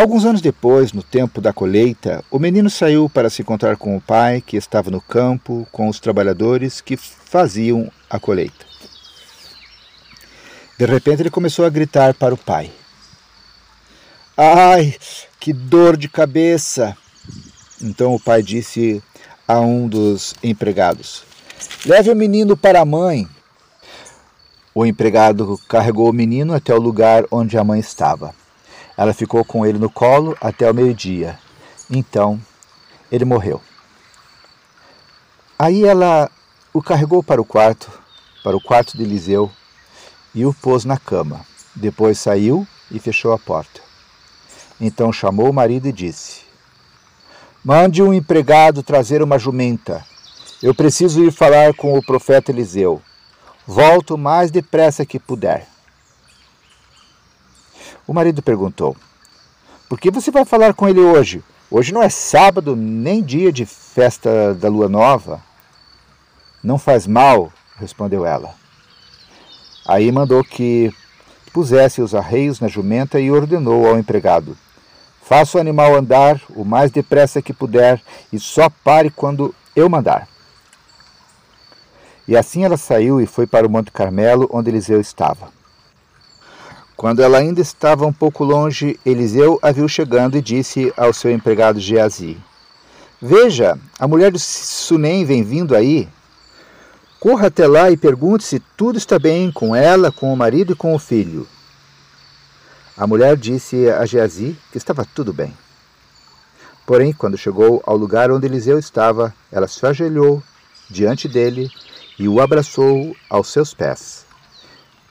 Alguns 0.00 0.24
anos 0.24 0.40
depois, 0.40 0.94
no 0.94 1.02
tempo 1.02 1.42
da 1.42 1.52
colheita, 1.52 2.24
o 2.30 2.38
menino 2.38 2.70
saiu 2.70 3.06
para 3.06 3.28
se 3.28 3.42
encontrar 3.42 3.76
com 3.76 3.94
o 3.94 4.00
pai, 4.00 4.40
que 4.40 4.56
estava 4.56 4.90
no 4.90 4.98
campo 4.98 5.68
com 5.70 5.90
os 5.90 6.00
trabalhadores 6.00 6.80
que 6.80 6.96
faziam 6.96 7.92
a 8.08 8.18
colheita. 8.18 8.64
De 10.78 10.86
repente, 10.86 11.20
ele 11.20 11.28
começou 11.28 11.66
a 11.66 11.68
gritar 11.68 12.14
para 12.14 12.32
o 12.32 12.38
pai: 12.38 12.72
Ai, 14.38 14.96
que 15.38 15.52
dor 15.52 15.98
de 15.98 16.08
cabeça! 16.08 16.96
Então 17.78 18.14
o 18.14 18.20
pai 18.20 18.42
disse 18.42 19.02
a 19.46 19.60
um 19.60 19.86
dos 19.86 20.34
empregados: 20.42 21.24
Leve 21.84 22.10
o 22.10 22.16
menino 22.16 22.56
para 22.56 22.80
a 22.80 22.86
mãe. 22.86 23.28
O 24.74 24.86
empregado 24.86 25.60
carregou 25.68 26.08
o 26.08 26.14
menino 26.14 26.54
até 26.54 26.72
o 26.72 26.80
lugar 26.80 27.26
onde 27.30 27.58
a 27.58 27.62
mãe 27.62 27.80
estava. 27.80 28.39
Ela 29.00 29.14
ficou 29.14 29.42
com 29.46 29.64
ele 29.64 29.78
no 29.78 29.88
colo 29.88 30.36
até 30.42 30.70
o 30.70 30.74
meio-dia. 30.74 31.38
Então 31.90 32.38
ele 33.10 33.24
morreu. 33.24 33.58
Aí 35.58 35.86
ela 35.86 36.30
o 36.70 36.82
carregou 36.82 37.22
para 37.22 37.40
o 37.40 37.44
quarto, 37.44 37.90
para 38.44 38.54
o 38.54 38.60
quarto 38.60 38.98
de 38.98 39.02
Eliseu, 39.02 39.50
e 40.34 40.44
o 40.44 40.52
pôs 40.52 40.84
na 40.84 40.98
cama. 40.98 41.46
Depois 41.74 42.18
saiu 42.18 42.68
e 42.90 42.98
fechou 42.98 43.32
a 43.32 43.38
porta. 43.38 43.80
Então 44.78 45.10
chamou 45.10 45.48
o 45.48 45.54
marido 45.54 45.88
e 45.88 45.92
disse: 45.92 46.42
Mande 47.64 48.02
um 48.02 48.12
empregado 48.12 48.82
trazer 48.82 49.22
uma 49.22 49.38
jumenta. 49.38 50.04
Eu 50.62 50.74
preciso 50.74 51.24
ir 51.24 51.32
falar 51.32 51.72
com 51.72 51.96
o 51.96 52.04
profeta 52.04 52.50
Eliseu. 52.50 53.00
Volto 53.66 54.16
o 54.16 54.18
mais 54.18 54.50
depressa 54.50 55.06
que 55.06 55.18
puder. 55.18 55.69
O 58.10 58.12
marido 58.12 58.42
perguntou: 58.42 58.96
Por 59.88 60.00
que 60.00 60.10
você 60.10 60.32
vai 60.32 60.44
falar 60.44 60.74
com 60.74 60.88
ele 60.88 60.98
hoje? 60.98 61.44
Hoje 61.70 61.94
não 61.94 62.02
é 62.02 62.08
sábado, 62.08 62.74
nem 62.74 63.22
dia 63.22 63.52
de 63.52 63.64
festa 63.64 64.52
da 64.52 64.68
lua 64.68 64.88
nova. 64.88 65.40
Não 66.60 66.76
faz 66.76 67.06
mal, 67.06 67.52
respondeu 67.76 68.26
ela. 68.26 68.52
Aí 69.86 70.10
mandou 70.10 70.42
que 70.42 70.92
pusesse 71.52 72.02
os 72.02 72.12
arreios 72.12 72.58
na 72.58 72.66
jumenta 72.66 73.20
e 73.20 73.30
ordenou 73.30 73.86
ao 73.86 73.96
empregado: 73.96 74.58
Faça 75.22 75.58
o 75.58 75.60
animal 75.60 75.94
andar 75.94 76.42
o 76.48 76.64
mais 76.64 76.90
depressa 76.90 77.40
que 77.40 77.52
puder 77.52 78.02
e 78.32 78.40
só 78.40 78.68
pare 78.68 79.08
quando 79.08 79.54
eu 79.76 79.88
mandar. 79.88 80.26
E 82.26 82.36
assim 82.36 82.64
ela 82.64 82.76
saiu 82.76 83.20
e 83.20 83.26
foi 83.26 83.46
para 83.46 83.68
o 83.68 83.70
Monte 83.70 83.92
Carmelo, 83.92 84.50
onde 84.52 84.68
Eliseu 84.68 85.00
estava. 85.00 85.59
Quando 87.00 87.22
ela 87.22 87.38
ainda 87.38 87.62
estava 87.62 88.04
um 88.04 88.12
pouco 88.12 88.44
longe, 88.44 89.00
Eliseu 89.06 89.58
a 89.62 89.72
viu 89.72 89.88
chegando 89.88 90.36
e 90.36 90.42
disse 90.42 90.92
ao 90.94 91.14
seu 91.14 91.30
empregado 91.30 91.80
Geazi: 91.80 92.36
Veja, 93.18 93.78
a 93.98 94.06
mulher 94.06 94.30
de 94.30 94.38
Sunem 94.38 95.24
vem 95.24 95.42
vindo 95.42 95.74
aí. 95.74 96.06
Corra 97.18 97.46
até 97.46 97.66
lá 97.66 97.90
e 97.90 97.96
pergunte 97.96 98.44
se 98.44 98.60
tudo 98.76 98.98
está 98.98 99.18
bem 99.18 99.50
com 99.50 99.74
ela, 99.74 100.12
com 100.12 100.30
o 100.30 100.36
marido 100.36 100.74
e 100.74 100.76
com 100.76 100.94
o 100.94 100.98
filho. 100.98 101.48
A 102.98 103.06
mulher 103.06 103.34
disse 103.34 103.88
a 103.88 104.04
Geazi 104.04 104.54
que 104.70 104.76
estava 104.76 105.02
tudo 105.02 105.32
bem. 105.32 105.56
Porém, 106.84 107.14
quando 107.14 107.38
chegou 107.38 107.82
ao 107.86 107.96
lugar 107.96 108.30
onde 108.30 108.44
Eliseu 108.44 108.78
estava, 108.78 109.34
ela 109.50 109.66
se 109.66 109.86
ajoelhou 109.86 110.42
diante 110.90 111.26
dele 111.26 111.70
e 112.18 112.28
o 112.28 112.42
abraçou 112.42 113.16
aos 113.30 113.48
seus 113.48 113.72
pés. 113.72 114.28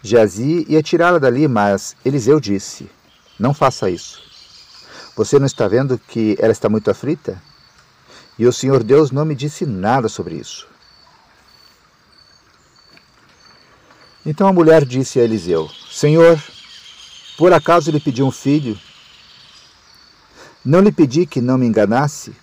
Geazi 0.02 0.66
ia 0.70 0.82
tirá-la 0.82 1.20
dali, 1.20 1.48
mas 1.48 1.96
Eliseu 2.06 2.40
disse: 2.40 2.90
Não 3.38 3.54
faça 3.54 3.90
isso. 3.90 4.22
Você 5.16 5.38
não 5.38 5.46
está 5.46 5.68
vendo 5.68 6.00
que 6.00 6.38
ela 6.40 6.52
está 6.52 6.70
muito 6.70 6.90
aflita? 6.90 7.42
E 8.38 8.46
o 8.46 8.54
Senhor 8.54 8.84
Deus 8.84 9.12
não 9.12 9.26
me 9.26 9.36
disse 9.36 9.66
nada 9.66 10.08
sobre 10.08 10.36
isso. 10.36 10.66
Então 14.26 14.48
a 14.48 14.54
mulher 14.54 14.86
disse 14.86 15.20
a 15.20 15.24
Eliseu: 15.24 15.70
Senhor, 15.92 16.42
por 17.38 17.52
acaso 17.52 17.92
lhe 17.92 18.00
pedi 18.00 18.24
um 18.24 18.32
filho? 18.32 18.80
Não 20.64 20.80
lhe 20.80 20.92
pedi 20.92 21.26
que 21.26 21.42
não 21.42 21.58
me 21.58 21.66
enganasse? 21.66 22.34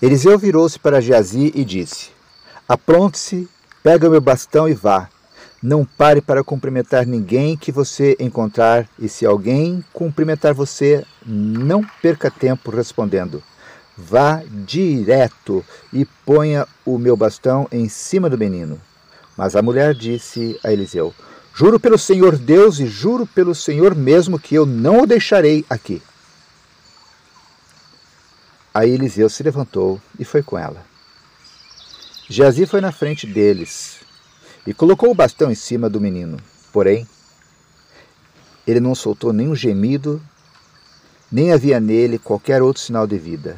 Eliseu 0.00 0.38
virou-se 0.38 0.78
para 0.78 1.00
Geazi 1.00 1.52
e 1.54 1.64
disse: 1.64 2.10
Apronte-se, 2.68 3.48
pega 3.82 4.10
meu 4.10 4.20
bastão 4.20 4.68
e 4.68 4.74
vá. 4.74 5.08
Não 5.62 5.84
pare 5.84 6.20
para 6.20 6.44
cumprimentar 6.44 7.04
ninguém 7.04 7.56
que 7.56 7.72
você 7.72 8.16
encontrar, 8.20 8.88
e 8.98 9.08
se 9.08 9.26
alguém 9.26 9.84
cumprimentar 9.92 10.54
você, 10.54 11.04
não 11.26 11.82
perca 12.00 12.30
tempo 12.30 12.70
respondendo. 12.70 13.42
Vá 13.96 14.42
direto 14.46 15.64
e 15.92 16.04
ponha 16.24 16.66
o 16.86 16.96
meu 16.96 17.16
bastão 17.16 17.66
em 17.72 17.88
cima 17.88 18.30
do 18.30 18.38
menino. 18.38 18.80
Mas 19.36 19.56
a 19.56 19.62
mulher 19.62 19.94
disse 19.94 20.58
a 20.62 20.72
Eliseu: 20.72 21.12
Juro 21.52 21.80
pelo 21.80 21.98
Senhor 21.98 22.36
Deus 22.36 22.78
e 22.78 22.86
juro 22.86 23.26
pelo 23.26 23.52
Senhor 23.52 23.96
mesmo 23.96 24.38
que 24.38 24.54
eu 24.54 24.64
não 24.64 25.02
o 25.02 25.06
deixarei 25.06 25.64
aqui. 25.68 26.00
Aí 28.72 28.92
Eliseu 28.92 29.28
se 29.28 29.42
levantou 29.42 30.00
e 30.20 30.24
foi 30.24 30.40
com 30.40 30.56
ela. 30.56 30.87
Geazi 32.28 32.66
foi 32.66 32.80
na 32.80 32.92
frente 32.92 33.26
deles 33.26 34.00
e 34.66 34.74
colocou 34.74 35.10
o 35.10 35.14
bastão 35.14 35.50
em 35.50 35.54
cima 35.54 35.88
do 35.88 36.00
menino. 36.00 36.36
Porém, 36.72 37.08
ele 38.66 38.80
não 38.80 38.94
soltou 38.94 39.32
nenhum 39.32 39.54
gemido, 39.54 40.20
nem 41.32 41.52
havia 41.52 41.80
nele 41.80 42.18
qualquer 42.18 42.62
outro 42.62 42.82
sinal 42.82 43.06
de 43.06 43.16
vida. 43.16 43.56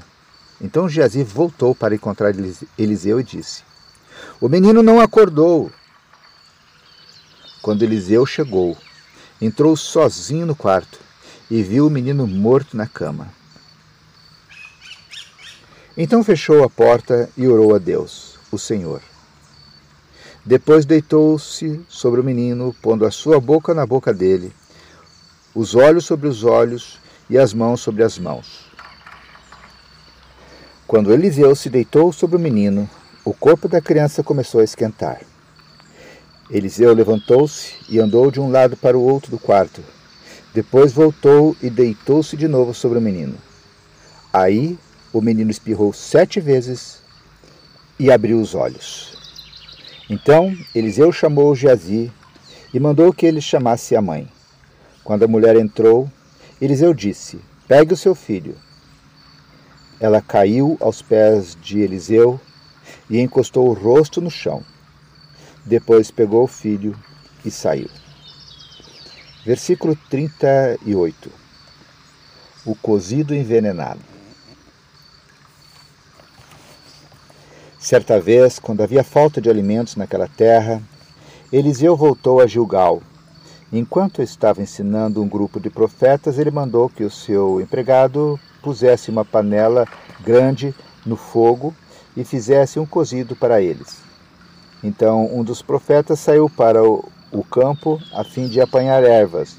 Então 0.60 0.88
Geazi 0.88 1.24
voltou 1.24 1.74
para 1.74 1.94
encontrar 1.94 2.32
Eliseu 2.78 3.18
e 3.18 3.24
disse: 3.24 3.62
o 4.40 4.48
menino 4.48 4.82
não 4.82 5.00
acordou. 5.00 5.70
Quando 7.62 7.82
Eliseu 7.82 8.24
chegou, 8.24 8.76
entrou 9.40 9.76
sozinho 9.76 10.46
no 10.46 10.54
quarto 10.54 10.98
e 11.50 11.62
viu 11.62 11.86
o 11.86 11.90
menino 11.90 12.26
morto 12.26 12.76
na 12.76 12.86
cama. 12.86 13.32
Então 15.96 16.24
fechou 16.24 16.64
a 16.64 16.70
porta 16.70 17.28
e 17.36 17.46
orou 17.46 17.74
a 17.74 17.78
Deus, 17.78 18.29
o 18.50 18.58
Senhor. 18.58 19.00
Depois 20.44 20.84
deitou-se 20.84 21.80
sobre 21.88 22.20
o 22.20 22.24
menino, 22.24 22.74
pondo 22.80 23.04
a 23.04 23.10
sua 23.10 23.38
boca 23.40 23.74
na 23.74 23.84
boca 23.84 24.12
dele, 24.12 24.52
os 25.54 25.74
olhos 25.74 26.04
sobre 26.04 26.28
os 26.28 26.44
olhos 26.44 26.98
e 27.28 27.36
as 27.36 27.52
mãos 27.52 27.80
sobre 27.80 28.02
as 28.02 28.18
mãos. 28.18 28.70
Quando 30.86 31.12
Eliseu 31.12 31.54
se 31.54 31.68
deitou 31.68 32.12
sobre 32.12 32.36
o 32.36 32.40
menino, 32.40 32.88
o 33.24 33.34
corpo 33.34 33.68
da 33.68 33.80
criança 33.80 34.22
começou 34.22 34.60
a 34.60 34.64
esquentar. 34.64 35.20
Eliseu 36.50 36.92
levantou-se 36.92 37.74
e 37.88 38.00
andou 38.00 38.30
de 38.30 38.40
um 38.40 38.50
lado 38.50 38.76
para 38.76 38.98
o 38.98 39.02
outro 39.02 39.30
do 39.30 39.38
quarto. 39.38 39.84
Depois 40.52 40.92
voltou 40.92 41.56
e 41.62 41.70
deitou-se 41.70 42.36
de 42.36 42.48
novo 42.48 42.74
sobre 42.74 42.98
o 42.98 43.00
menino. 43.00 43.36
Aí 44.32 44.76
o 45.12 45.20
menino 45.20 45.50
espirrou 45.50 45.92
sete 45.92 46.40
vezes 46.40 46.98
e 48.00 48.10
abriu 48.10 48.40
os 48.40 48.54
olhos. 48.54 49.14
Então 50.08 50.56
Eliseu 50.74 51.12
chamou 51.12 51.54
Geazi 51.54 52.10
e 52.72 52.80
mandou 52.80 53.12
que 53.12 53.26
ele 53.26 53.42
chamasse 53.42 53.94
a 53.94 54.00
mãe. 54.00 54.26
Quando 55.04 55.24
a 55.24 55.28
mulher 55.28 55.54
entrou, 55.54 56.10
Eliseu 56.58 56.94
disse: 56.94 57.38
Pegue 57.68 57.92
o 57.92 57.96
seu 57.96 58.14
filho. 58.14 58.56
Ela 60.00 60.22
caiu 60.22 60.78
aos 60.80 61.02
pés 61.02 61.54
de 61.60 61.80
Eliseu 61.80 62.40
e 63.10 63.20
encostou 63.20 63.68
o 63.68 63.74
rosto 63.74 64.18
no 64.18 64.30
chão. 64.30 64.64
Depois 65.66 66.10
pegou 66.10 66.44
o 66.44 66.48
filho 66.48 66.98
e 67.44 67.50
saiu. 67.50 67.90
Versículo 69.44 69.94
38 70.08 71.30
O 72.64 72.74
cozido 72.74 73.34
envenenado. 73.34 74.09
Certa 77.90 78.20
vez, 78.20 78.60
quando 78.60 78.84
havia 78.84 79.02
falta 79.02 79.40
de 79.40 79.50
alimentos 79.50 79.96
naquela 79.96 80.28
terra, 80.28 80.80
Eliseu 81.52 81.96
voltou 81.96 82.40
a 82.40 82.46
Gilgal. 82.46 83.02
Enquanto 83.72 84.22
estava 84.22 84.62
ensinando 84.62 85.20
um 85.20 85.28
grupo 85.28 85.58
de 85.58 85.68
profetas, 85.70 86.38
ele 86.38 86.52
mandou 86.52 86.88
que 86.88 87.02
o 87.02 87.10
seu 87.10 87.60
empregado 87.60 88.38
pusesse 88.62 89.10
uma 89.10 89.24
panela 89.24 89.88
grande 90.20 90.72
no 91.04 91.16
fogo 91.16 91.74
e 92.16 92.22
fizesse 92.22 92.78
um 92.78 92.86
cozido 92.86 93.34
para 93.34 93.60
eles. 93.60 93.96
Então 94.84 95.26
um 95.26 95.42
dos 95.42 95.60
profetas 95.60 96.20
saiu 96.20 96.48
para 96.48 96.84
o, 96.84 97.04
o 97.32 97.42
campo 97.42 98.00
a 98.12 98.22
fim 98.22 98.46
de 98.46 98.60
apanhar 98.60 99.02
ervas. 99.02 99.56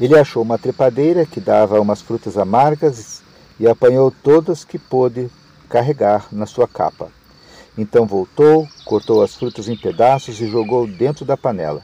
Ele 0.00 0.18
achou 0.18 0.42
uma 0.42 0.56
trepadeira 0.56 1.26
que 1.26 1.42
dava 1.42 1.78
umas 1.78 2.00
frutas 2.00 2.38
amargas 2.38 3.20
e 3.58 3.68
apanhou 3.68 4.10
todas 4.10 4.64
que 4.64 4.78
pôde 4.78 5.28
carregar 5.70 6.26
na 6.32 6.44
sua 6.44 6.66
capa. 6.66 7.10
Então 7.78 8.04
voltou, 8.04 8.68
cortou 8.84 9.22
as 9.22 9.36
frutas 9.36 9.68
em 9.68 9.76
pedaços 9.76 10.40
e 10.40 10.46
jogou 10.46 10.86
dentro 10.86 11.24
da 11.24 11.36
panela, 11.36 11.82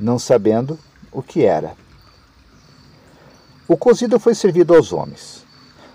não 0.00 0.18
sabendo 0.18 0.78
o 1.12 1.22
que 1.22 1.44
era. 1.44 1.76
O 3.68 3.76
cozido 3.76 4.18
foi 4.18 4.34
servido 4.34 4.74
aos 4.74 4.92
homens. 4.92 5.44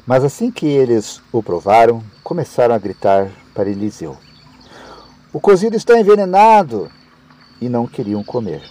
Mas 0.05 0.23
assim 0.23 0.49
que 0.49 0.65
eles 0.65 1.21
o 1.31 1.43
provaram, 1.43 2.03
começaram 2.23 2.73
a 2.73 2.79
gritar 2.79 3.29
para 3.53 3.69
Eliseu: 3.69 4.17
O 5.33 5.39
cozido 5.39 5.75
está 5.75 5.99
envenenado! 5.99 6.89
E 7.61 7.67
não 7.67 7.85
queriam 7.85 8.23
comer. 8.23 8.63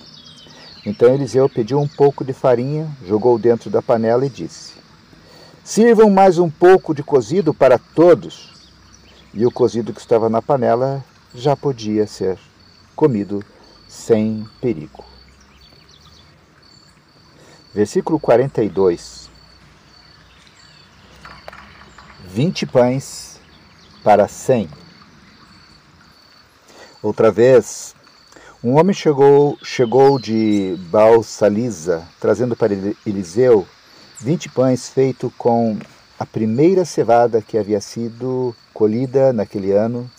Então 0.86 1.12
Eliseu 1.12 1.48
pediu 1.48 1.78
um 1.78 1.86
pouco 1.86 2.24
de 2.24 2.32
farinha, 2.32 2.88
jogou 3.04 3.38
dentro 3.38 3.68
da 3.68 3.82
panela 3.82 4.24
e 4.24 4.30
disse: 4.30 4.77
Sirvam 5.68 6.08
mais 6.08 6.38
um 6.38 6.48
pouco 6.48 6.94
de 6.94 7.02
cozido 7.02 7.52
para 7.52 7.78
todos. 7.78 8.72
E 9.34 9.44
o 9.44 9.50
cozido 9.50 9.92
que 9.92 10.00
estava 10.00 10.30
na 10.30 10.40
panela 10.40 11.04
já 11.34 11.54
podia 11.54 12.06
ser 12.06 12.38
comido 12.96 13.44
sem 13.86 14.48
perigo. 14.62 15.04
Versículo 17.74 18.18
42 18.18 19.28
vinte 22.24 22.64
pães 22.64 23.38
para 24.02 24.26
cem. 24.26 24.70
Outra 27.02 27.30
vez, 27.30 27.94
um 28.64 28.78
homem 28.78 28.94
chegou, 28.94 29.58
chegou 29.62 30.18
de 30.18 30.78
Balsalisa, 30.90 32.08
trazendo 32.18 32.56
para 32.56 32.72
Eliseu 33.04 33.68
vinte 34.20 34.48
pães 34.48 34.88
feitos 34.88 35.32
com 35.38 35.78
a 36.18 36.26
primeira 36.26 36.84
cevada 36.84 37.40
que 37.40 37.56
havia 37.56 37.80
sido 37.80 38.54
colhida 38.74 39.32
naquele 39.32 39.72
ano, 39.72 40.10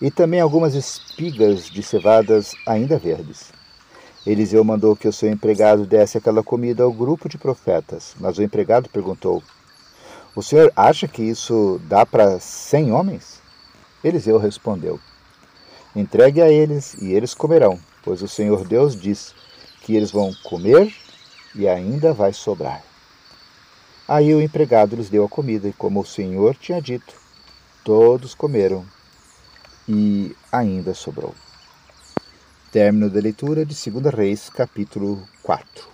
e 0.00 0.10
também 0.10 0.40
algumas 0.40 0.74
espigas 0.74 1.64
de 1.70 1.82
cevadas 1.82 2.52
ainda 2.66 2.98
verdes. 2.98 3.52
Eliseu 4.26 4.62
mandou 4.62 4.94
que 4.94 5.08
o 5.08 5.12
seu 5.12 5.30
empregado 5.30 5.84
desse 5.84 6.18
aquela 6.18 6.42
comida 6.42 6.82
ao 6.84 6.92
grupo 6.92 7.28
de 7.28 7.38
profetas, 7.38 8.14
mas 8.20 8.38
o 8.38 8.42
empregado 8.42 8.88
perguntou: 8.88 9.42
o 10.34 10.42
senhor 10.42 10.72
acha 10.74 11.06
que 11.06 11.22
isso 11.22 11.78
dá 11.84 12.06
para 12.06 12.40
cem 12.40 12.90
homens? 12.90 13.40
Eliseu 14.02 14.38
respondeu: 14.38 14.98
Entregue 15.94 16.40
a 16.40 16.48
eles 16.48 16.94
e 17.02 17.12
eles 17.12 17.34
comerão, 17.34 17.78
pois 18.02 18.22
o 18.22 18.28
Senhor 18.28 18.66
Deus 18.66 18.98
diz 18.98 19.34
que 19.82 19.94
eles 19.94 20.10
vão 20.10 20.32
comer 20.44 20.90
e 21.54 21.68
ainda 21.68 22.14
vai 22.14 22.32
sobrar. 22.32 22.91
Aí 24.14 24.34
o 24.34 24.42
empregado 24.42 24.94
lhes 24.94 25.08
deu 25.08 25.24
a 25.24 25.28
comida, 25.28 25.66
e 25.66 25.72
como 25.72 26.00
o 26.00 26.04
Senhor 26.04 26.54
tinha 26.54 26.82
dito, 26.82 27.14
todos 27.82 28.34
comeram 28.34 28.84
e 29.88 30.36
ainda 30.52 30.92
sobrou. 30.92 31.34
Término 32.70 33.08
da 33.08 33.18
leitura 33.18 33.64
de 33.64 33.74
2 33.90 34.14
Reis, 34.14 34.50
capítulo 34.50 35.26
4. 35.42 35.88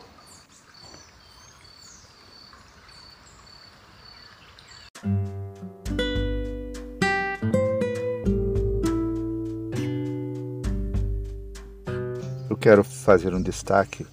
Eu 12.50 12.56
quero 12.56 12.82
fazer 12.82 13.32
um 13.32 13.40
destaque 13.40 14.04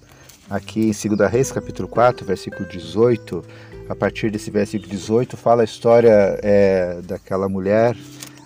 aqui 0.48 0.92
em 0.92 1.16
2 1.16 1.28
Reis, 1.28 1.50
capítulo 1.50 1.88
4, 1.88 2.24
versículo 2.24 2.68
18. 2.68 3.42
A 3.88 3.94
partir 3.94 4.30
desse 4.30 4.50
versículo 4.50 4.90
18, 4.90 5.36
fala 5.36 5.62
a 5.62 5.64
história 5.64 6.38
é, 6.42 7.00
daquela 7.02 7.48
mulher, 7.48 7.96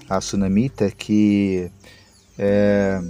a 0.08 0.20
Sunamita, 0.20 0.90
que 0.90 1.70
é, 2.38 3.00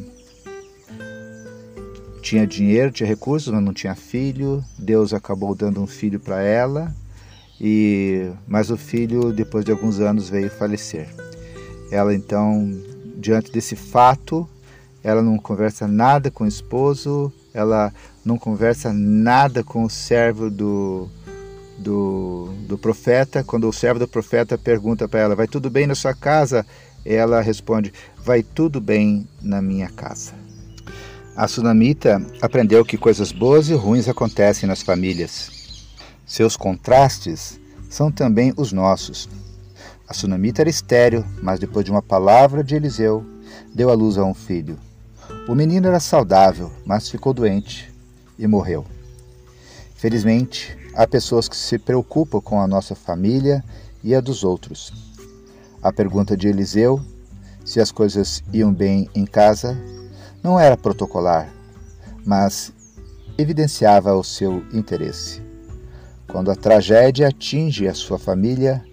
tinha 2.22 2.46
dinheiro, 2.46 2.92
tinha 2.92 3.08
recursos, 3.08 3.52
mas 3.52 3.62
não 3.62 3.72
tinha 3.72 3.96
filho. 3.96 4.64
Deus 4.78 5.12
acabou 5.12 5.56
dando 5.56 5.82
um 5.82 5.88
filho 5.88 6.20
para 6.20 6.40
ela, 6.40 6.94
e 7.60 8.30
mas 8.46 8.70
o 8.70 8.76
filho, 8.76 9.32
depois 9.32 9.64
de 9.64 9.72
alguns 9.72 9.98
anos, 9.98 10.30
veio 10.30 10.50
falecer. 10.50 11.08
Ela 11.90 12.14
então, 12.14 12.70
diante 13.16 13.50
desse 13.50 13.74
fato, 13.74 14.48
ela 15.02 15.20
não 15.20 15.36
conversa 15.36 15.88
nada 15.88 16.30
com 16.30 16.44
o 16.44 16.48
esposo, 16.48 17.32
ela 17.52 17.92
não 18.24 18.38
conversa 18.38 18.92
nada 18.92 19.64
com 19.64 19.82
o 19.82 19.90
servo 19.90 20.48
do, 20.48 21.08
do, 21.80 22.50
do 22.68 22.78
profeta. 22.78 23.42
Quando 23.42 23.68
o 23.68 23.72
servo 23.72 23.98
do 23.98 24.06
profeta 24.06 24.58
pergunta 24.58 25.08
para 25.08 25.20
ela: 25.20 25.34
Vai 25.34 25.48
tudo 25.48 25.70
bem 25.70 25.86
na 25.86 25.94
sua 25.94 26.14
casa? 26.14 26.64
Ela 27.04 27.40
responde: 27.40 27.92
Vai 28.22 28.42
tudo 28.42 28.80
bem 28.80 29.26
na 29.42 29.60
minha 29.62 29.88
casa. 29.88 30.32
A 31.34 31.48
sunamita 31.48 32.24
aprendeu 32.42 32.84
que 32.84 32.98
coisas 32.98 33.32
boas 33.32 33.68
e 33.68 33.74
ruins 33.74 34.08
acontecem 34.08 34.68
nas 34.68 34.82
famílias. 34.82 35.86
Seus 36.26 36.56
contrastes 36.56 37.58
são 37.88 38.10
também 38.10 38.52
os 38.56 38.72
nossos. 38.72 39.28
A 40.06 40.12
sunamita 40.12 40.62
era 40.62 40.68
estéril, 40.68 41.24
mas 41.42 41.58
depois 41.58 41.84
de 41.84 41.90
uma 41.90 42.02
palavra 42.02 42.62
de 42.62 42.74
Eliseu, 42.74 43.24
deu 43.74 43.90
à 43.90 43.94
luz 43.94 44.18
a 44.18 44.24
um 44.24 44.34
filho. 44.34 44.78
O 45.48 45.54
menino 45.54 45.86
era 45.86 46.00
saudável, 46.00 46.70
mas 46.84 47.08
ficou 47.08 47.32
doente 47.32 47.90
e 48.38 48.46
morreu. 48.46 48.84
Felizmente, 49.94 50.76
há 50.94 51.06
pessoas 51.06 51.48
que 51.48 51.56
se 51.56 51.78
preocupam 51.78 52.40
com 52.40 52.60
a 52.60 52.66
nossa 52.66 52.94
família 52.94 53.64
e 54.02 54.14
a 54.14 54.20
dos 54.20 54.44
outros. 54.44 54.92
A 55.82 55.92
pergunta 55.92 56.36
de 56.36 56.48
Eliseu, 56.48 57.00
se 57.64 57.80
as 57.80 57.90
coisas 57.92 58.42
iam 58.52 58.72
bem 58.72 59.08
em 59.14 59.24
casa, 59.24 59.76
não 60.42 60.58
era 60.58 60.76
protocolar, 60.76 61.52
mas 62.24 62.72
evidenciava 63.38 64.14
o 64.14 64.24
seu 64.24 64.64
interesse. 64.72 65.42
Quando 66.28 66.50
a 66.50 66.56
tragédia 66.56 67.28
atinge 67.28 67.88
a 67.88 67.94
sua 67.94 68.18
família, 68.18 68.84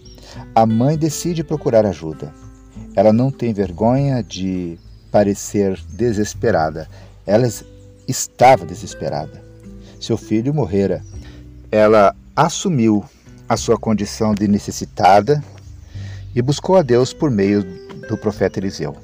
a 0.55 0.65
mãe 0.65 0.97
decide 0.97 1.43
procurar 1.43 1.85
ajuda. 1.85 2.33
Ela 2.95 3.13
não 3.13 3.29
tem 3.29 3.53
vergonha 3.53 4.23
de 4.23 4.79
parecer 5.11 5.79
desesperada. 5.89 6.87
Ela 7.25 7.47
estava 8.07 8.65
desesperada. 8.65 9.43
Seu 9.99 10.17
filho 10.17 10.53
morrera. 10.53 11.03
Ela 11.71 12.15
assumiu 12.35 13.03
a 13.47 13.57
sua 13.57 13.77
condição 13.77 14.33
de 14.33 14.47
necessitada 14.47 15.43
e 16.35 16.41
buscou 16.41 16.77
a 16.77 16.81
Deus 16.81 17.13
por 17.13 17.29
meio 17.29 17.63
do 18.07 18.17
profeta 18.17 18.59
Eliseu. 18.59 18.95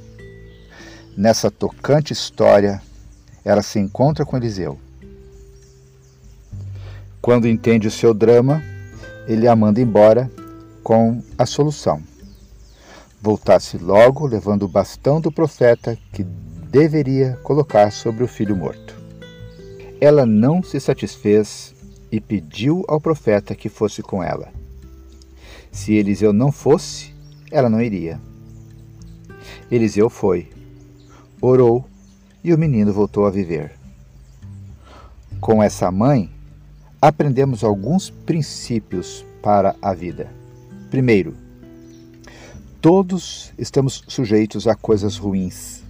Nessa 1.18 1.52
tocante 1.52 2.14
história, 2.14 2.82
ela 3.44 3.62
se 3.62 3.80
encontra 3.80 4.26
com 4.26 4.38
Eliseu. 4.38 4.80
Quando 7.22 7.48
entende 7.48 7.88
o 7.88 7.92
seu 7.92 8.14
drama, 8.14 8.64
ele 9.28 9.48
a 9.48 9.56
manda 9.56 9.80
embora 9.80 10.30
com 10.84 11.22
a 11.38 11.46
solução. 11.46 12.02
Voltasse 13.22 13.78
logo 13.78 14.26
levando 14.28 14.64
o 14.64 14.68
bastão 14.68 15.22
do 15.22 15.32
profeta 15.32 15.98
que 16.12 16.24
deveria 16.24 17.40
colocar 17.44 17.92
sobre 17.92 18.24
o 18.24 18.28
filho 18.28 18.56
morto. 18.56 18.96
Ela 20.02 20.26
não 20.26 20.62
se 20.62 20.80
satisfez 20.80 21.74
e 22.14 22.22
pediu 22.22 22.86
ao 22.88 23.02
profeta 23.02 23.56
que 23.56 23.68
fosse 23.68 24.04
com 24.04 24.22
ela. 24.22 24.54
Se 25.72 25.94
Eliseu 25.94 26.32
não 26.32 26.52
fosse, 26.52 27.12
ela 27.50 27.68
não 27.68 27.82
iria. 27.82 28.22
Eliseu 29.72 30.12
foi 30.12 30.48
orou 31.42 31.90
e 32.44 32.54
o 32.54 32.58
menino 32.58 32.94
voltou 32.94 33.26
a 33.26 33.32
viver. 33.32 33.72
Com 35.42 35.64
essa 35.64 35.90
mãe, 35.90 36.30
aprendemos 37.02 37.64
alguns 37.64 38.12
princípios 38.12 39.26
para 39.42 39.76
a 39.82 39.92
vida. 39.96 40.30
Primeiro, 40.92 41.36
todos 42.80 43.52
estamos 43.58 44.04
sujeitos 44.08 44.68
a 44.68 44.76
coisas 44.76 45.18
ruins. 45.18 45.82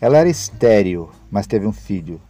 Ela 0.00 0.18
era 0.18 0.28
estéril, 0.28 1.10
mas 1.28 1.48
teve 1.48 1.66
um 1.66 1.72
filho. 1.72 2.20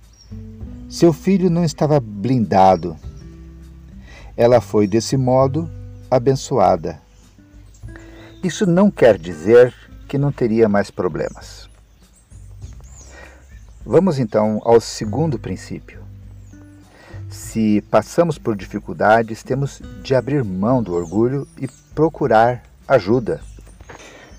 Seu 0.94 1.12
filho 1.12 1.50
não 1.50 1.64
estava 1.64 1.98
blindado. 1.98 2.96
Ela 4.36 4.60
foi, 4.60 4.86
desse 4.86 5.16
modo, 5.16 5.68
abençoada. 6.08 7.00
Isso 8.44 8.64
não 8.64 8.92
quer 8.92 9.18
dizer 9.18 9.74
que 10.06 10.16
não 10.16 10.30
teria 10.30 10.68
mais 10.68 10.92
problemas. 10.92 11.68
Vamos 13.84 14.20
então 14.20 14.60
ao 14.64 14.80
segundo 14.80 15.36
princípio. 15.36 16.00
Se 17.28 17.82
passamos 17.90 18.38
por 18.38 18.54
dificuldades, 18.54 19.42
temos 19.42 19.82
de 20.00 20.14
abrir 20.14 20.44
mão 20.44 20.80
do 20.80 20.94
orgulho 20.94 21.44
e 21.60 21.66
procurar 21.92 22.62
ajuda. 22.86 23.40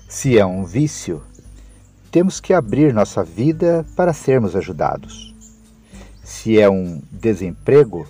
Se 0.08 0.38
é 0.38 0.46
um 0.46 0.64
vício, 0.64 1.22
temos 2.10 2.40
que 2.40 2.54
abrir 2.54 2.94
nossa 2.94 3.22
vida 3.22 3.84
para 3.94 4.14
sermos 4.14 4.56
ajudados. 4.56 5.35
Se 6.26 6.58
é 6.58 6.68
um 6.68 7.00
desemprego, 7.08 8.04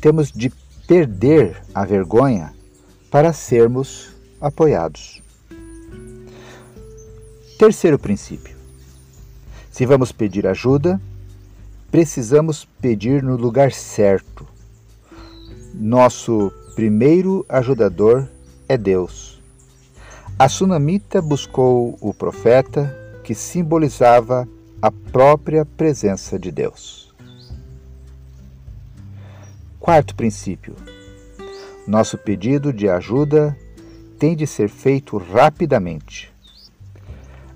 temos 0.00 0.30
de 0.30 0.52
perder 0.86 1.60
a 1.74 1.84
vergonha 1.84 2.54
para 3.10 3.32
sermos 3.32 4.14
apoiados. 4.40 5.20
Terceiro 7.58 7.98
princípio: 7.98 8.56
se 9.68 9.84
vamos 9.84 10.12
pedir 10.12 10.46
ajuda, 10.46 11.00
precisamos 11.90 12.68
pedir 12.80 13.20
no 13.20 13.34
lugar 13.34 13.72
certo. 13.72 14.46
Nosso 15.74 16.52
primeiro 16.76 17.44
ajudador 17.48 18.28
é 18.68 18.78
Deus. 18.78 19.42
A 20.38 20.48
sunamita 20.48 21.20
buscou 21.20 21.98
o 22.00 22.14
profeta 22.14 22.96
que 23.24 23.34
simbolizava 23.34 24.48
a 24.80 24.92
própria 24.92 25.66
presença 25.66 26.38
de 26.38 26.52
Deus. 26.52 26.99
Quarto 29.80 30.14
princípio: 30.14 30.76
nosso 31.86 32.18
pedido 32.18 32.70
de 32.70 32.86
ajuda 32.86 33.56
tem 34.18 34.36
de 34.36 34.46
ser 34.46 34.68
feito 34.68 35.16
rapidamente. 35.16 36.30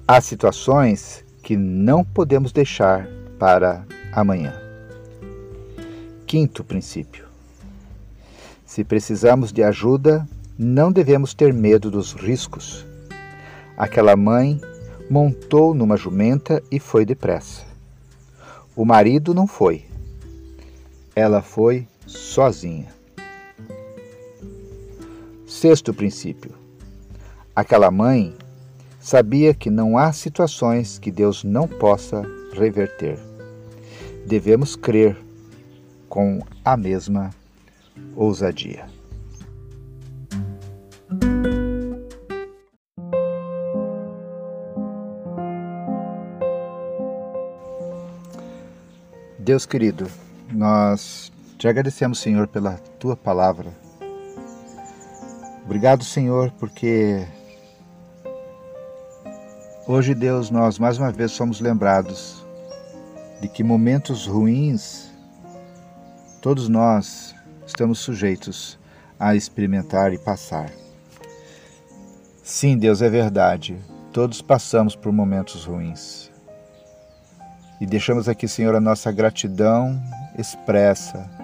Há 0.08 0.22
situações 0.22 1.22
que 1.42 1.54
não 1.54 2.02
podemos 2.02 2.50
deixar 2.50 3.06
para 3.38 3.84
amanhã. 4.10 4.54
Quinto 6.26 6.64
princípio: 6.64 7.26
se 8.64 8.82
precisamos 8.82 9.52
de 9.52 9.62
ajuda, 9.62 10.26
não 10.58 10.90
devemos 10.90 11.34
ter 11.34 11.52
medo 11.52 11.90
dos 11.90 12.14
riscos. 12.14 12.86
Aquela 13.76 14.16
mãe 14.16 14.58
montou 15.10 15.74
numa 15.74 15.98
jumenta 15.98 16.62
e 16.70 16.80
foi 16.80 17.04
depressa. 17.04 17.64
O 18.74 18.86
marido 18.86 19.34
não 19.34 19.46
foi. 19.46 19.84
Ela 21.14 21.42
foi 21.42 21.86
sozinha. 22.06 22.88
Sexto 25.46 25.94
princípio: 25.94 26.52
aquela 27.54 27.90
mãe 27.90 28.34
sabia 29.00 29.54
que 29.54 29.70
não 29.70 29.96
há 29.98 30.12
situações 30.12 30.98
que 30.98 31.10
Deus 31.10 31.44
não 31.44 31.68
possa 31.68 32.22
reverter. 32.52 33.18
Devemos 34.26 34.76
crer 34.76 35.16
com 36.08 36.40
a 36.64 36.76
mesma 36.76 37.30
ousadia. 38.16 38.86
Deus 49.38 49.66
querido, 49.66 50.06
nós 50.50 51.30
te 51.64 51.68
agradecemos, 51.68 52.18
Senhor, 52.18 52.46
pela 52.46 52.74
tua 52.98 53.16
palavra. 53.16 53.72
Obrigado, 55.64 56.04
Senhor, 56.04 56.50
porque 56.60 57.26
Hoje, 59.86 60.14
Deus, 60.14 60.50
nós 60.50 60.78
mais 60.78 60.98
uma 60.98 61.10
vez 61.10 61.32
somos 61.32 61.62
lembrados 61.62 62.44
de 63.40 63.48
que 63.48 63.64
momentos 63.64 64.26
ruins 64.26 65.10
todos 66.42 66.68
nós 66.68 67.34
estamos 67.66 67.98
sujeitos 67.98 68.78
a 69.18 69.34
experimentar 69.34 70.12
e 70.12 70.18
passar. 70.18 70.70
Sim, 72.42 72.76
Deus 72.76 73.00
é 73.00 73.08
verdade. 73.08 73.78
Todos 74.12 74.42
passamos 74.42 74.94
por 74.94 75.10
momentos 75.10 75.64
ruins. 75.64 76.30
E 77.80 77.86
deixamos 77.86 78.28
aqui, 78.28 78.46
Senhor, 78.46 78.74
a 78.74 78.80
nossa 78.80 79.10
gratidão 79.10 79.98
expressa. 80.38 81.43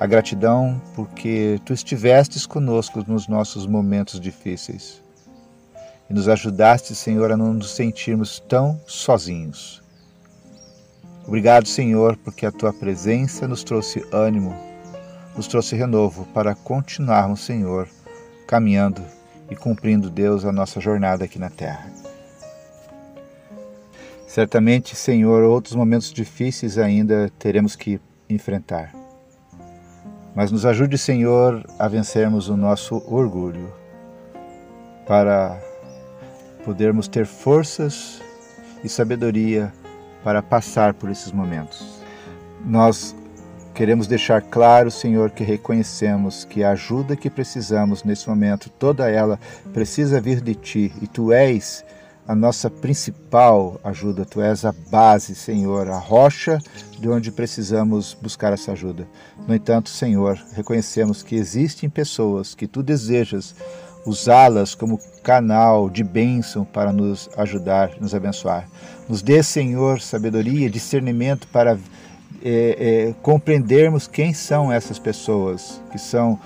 A 0.00 0.06
gratidão 0.06 0.80
porque 0.94 1.60
tu 1.64 1.72
estivestes 1.72 2.46
conosco 2.46 3.02
nos 3.06 3.26
nossos 3.26 3.66
momentos 3.66 4.20
difíceis. 4.20 5.02
E 6.08 6.14
nos 6.14 6.28
ajudaste, 6.28 6.94
Senhor, 6.94 7.32
a 7.32 7.36
não 7.36 7.52
nos 7.52 7.72
sentirmos 7.72 8.38
tão 8.38 8.80
sozinhos. 8.86 9.82
Obrigado, 11.26 11.66
Senhor, 11.66 12.16
porque 12.16 12.46
a 12.46 12.52
tua 12.52 12.72
presença 12.72 13.48
nos 13.48 13.64
trouxe 13.64 14.02
ânimo, 14.12 14.54
nos 15.36 15.48
trouxe 15.48 15.74
renovo 15.74 16.24
para 16.32 16.54
continuarmos, 16.54 17.40
Senhor, 17.40 17.88
caminhando 18.46 19.02
e 19.50 19.56
cumprindo, 19.56 20.08
Deus, 20.08 20.44
a 20.44 20.52
nossa 20.52 20.80
jornada 20.80 21.24
aqui 21.24 21.40
na 21.40 21.50
terra. 21.50 21.90
Certamente, 24.28 24.94
Senhor, 24.94 25.42
outros 25.42 25.74
momentos 25.74 26.12
difíceis 26.12 26.78
ainda 26.78 27.30
teremos 27.38 27.74
que 27.74 28.00
enfrentar. 28.30 29.07
Mas 30.38 30.52
nos 30.52 30.64
ajude, 30.64 30.96
Senhor, 30.96 31.64
a 31.76 31.88
vencermos 31.88 32.48
o 32.48 32.56
nosso 32.56 33.02
orgulho, 33.08 33.72
para 35.04 35.60
podermos 36.64 37.08
ter 37.08 37.26
forças 37.26 38.22
e 38.84 38.88
sabedoria 38.88 39.72
para 40.22 40.40
passar 40.40 40.94
por 40.94 41.10
esses 41.10 41.32
momentos. 41.32 42.04
Nós 42.64 43.16
queremos 43.74 44.06
deixar 44.06 44.40
claro, 44.40 44.92
Senhor, 44.92 45.32
que 45.32 45.42
reconhecemos 45.42 46.44
que 46.44 46.62
a 46.62 46.70
ajuda 46.70 47.16
que 47.16 47.28
precisamos 47.28 48.04
nesse 48.04 48.28
momento, 48.28 48.70
toda 48.70 49.10
ela 49.10 49.40
precisa 49.74 50.20
vir 50.20 50.40
de 50.40 50.54
Ti 50.54 50.92
e 51.02 51.08
Tu 51.08 51.32
és 51.32 51.84
a 52.28 52.34
nossa 52.34 52.68
principal 52.68 53.80
ajuda, 53.82 54.26
Tu 54.26 54.42
és 54.42 54.62
a 54.66 54.74
base, 54.90 55.34
Senhor, 55.34 55.88
a 55.88 55.96
rocha 55.96 56.58
de 56.98 57.08
onde 57.08 57.32
precisamos 57.32 58.12
buscar 58.12 58.52
essa 58.52 58.72
ajuda. 58.72 59.08
No 59.46 59.54
entanto, 59.54 59.88
Senhor, 59.88 60.38
reconhecemos 60.52 61.22
que 61.22 61.36
existem 61.36 61.88
pessoas 61.88 62.54
que 62.54 62.66
Tu 62.66 62.82
desejas 62.82 63.54
usá-las 64.04 64.74
como 64.74 65.00
canal 65.22 65.88
de 65.88 66.04
bênção 66.04 66.66
para 66.66 66.92
nos 66.92 67.30
ajudar, 67.34 67.92
nos 67.98 68.14
abençoar. 68.14 68.68
Nos 69.08 69.22
dê, 69.22 69.42
Senhor, 69.42 69.98
sabedoria, 69.98 70.68
discernimento 70.68 71.48
para 71.48 71.78
é, 72.44 73.08
é, 73.08 73.14
compreendermos 73.22 74.06
quem 74.06 74.34
são 74.34 74.70
essas 74.70 74.98
pessoas 74.98 75.80
que 75.90 75.98
são 75.98 76.38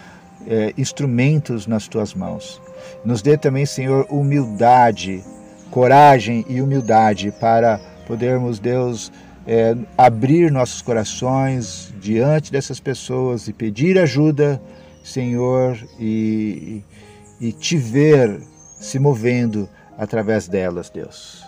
é, 0.46 0.72
instrumentos 0.78 1.66
nas 1.66 1.88
tuas 1.88 2.14
mãos. 2.14 2.60
Nos 3.04 3.20
dê 3.20 3.36
também, 3.36 3.66
Senhor, 3.66 4.06
humildade 4.08 5.24
coragem 5.72 6.44
e 6.50 6.60
humildade 6.60 7.32
para 7.40 7.80
podermos, 8.06 8.58
Deus, 8.58 9.10
é, 9.46 9.74
abrir 9.96 10.52
nossos 10.52 10.82
corações 10.82 11.92
diante 11.98 12.52
dessas 12.52 12.78
pessoas 12.78 13.48
e 13.48 13.54
pedir 13.54 13.98
ajuda, 13.98 14.60
Senhor, 15.02 15.78
e, 15.98 16.82
e 17.40 17.52
te 17.52 17.78
ver 17.78 18.38
se 18.78 18.98
movendo 18.98 19.66
através 19.96 20.46
delas, 20.46 20.90
Deus. 20.90 21.42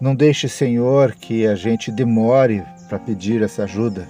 Não 0.00 0.16
deixe, 0.16 0.48
Senhor, 0.48 1.14
que 1.14 1.46
a 1.46 1.54
gente 1.54 1.92
demore 1.92 2.64
para 2.88 2.98
pedir 2.98 3.40
essa 3.40 3.62
ajuda, 3.62 4.08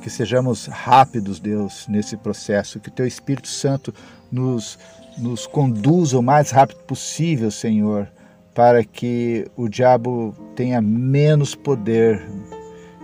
que 0.00 0.08
sejamos 0.08 0.66
rápidos, 0.66 1.40
Deus, 1.40 1.88
nesse 1.88 2.16
processo, 2.16 2.78
que 2.78 2.92
Teu 2.92 3.08
Espírito 3.08 3.48
Santo 3.48 3.92
nos, 4.30 4.78
nos 5.18 5.48
conduza 5.48 6.16
o 6.16 6.22
mais 6.22 6.52
rápido 6.52 6.78
possível, 6.82 7.50
Senhor, 7.50 8.08
para 8.56 8.82
que 8.82 9.46
o 9.54 9.68
diabo 9.68 10.34
tenha 10.54 10.80
menos 10.80 11.54
poder 11.54 12.26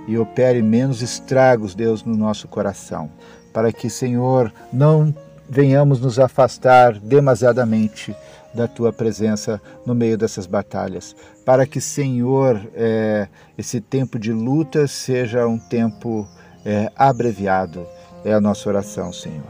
e 0.08 0.16
opere 0.16 0.62
menos 0.62 1.02
estragos, 1.02 1.74
Deus, 1.74 2.02
no 2.02 2.16
nosso 2.16 2.48
coração. 2.48 3.10
Para 3.52 3.70
que, 3.70 3.90
Senhor, 3.90 4.50
não 4.72 5.14
venhamos 5.46 6.00
nos 6.00 6.18
afastar 6.18 6.98
demasiadamente 6.98 8.16
da 8.54 8.66
tua 8.66 8.94
presença 8.94 9.60
no 9.84 9.94
meio 9.94 10.16
dessas 10.16 10.46
batalhas. 10.46 11.14
Para 11.44 11.66
que, 11.66 11.82
Senhor, 11.82 12.58
é, 12.74 13.28
esse 13.58 13.78
tempo 13.78 14.18
de 14.18 14.32
luta 14.32 14.88
seja 14.88 15.46
um 15.46 15.58
tempo 15.58 16.26
é, 16.64 16.90
abreviado. 16.96 17.86
É 18.24 18.32
a 18.32 18.40
nossa 18.40 18.70
oração, 18.70 19.12
Senhor. 19.12 19.44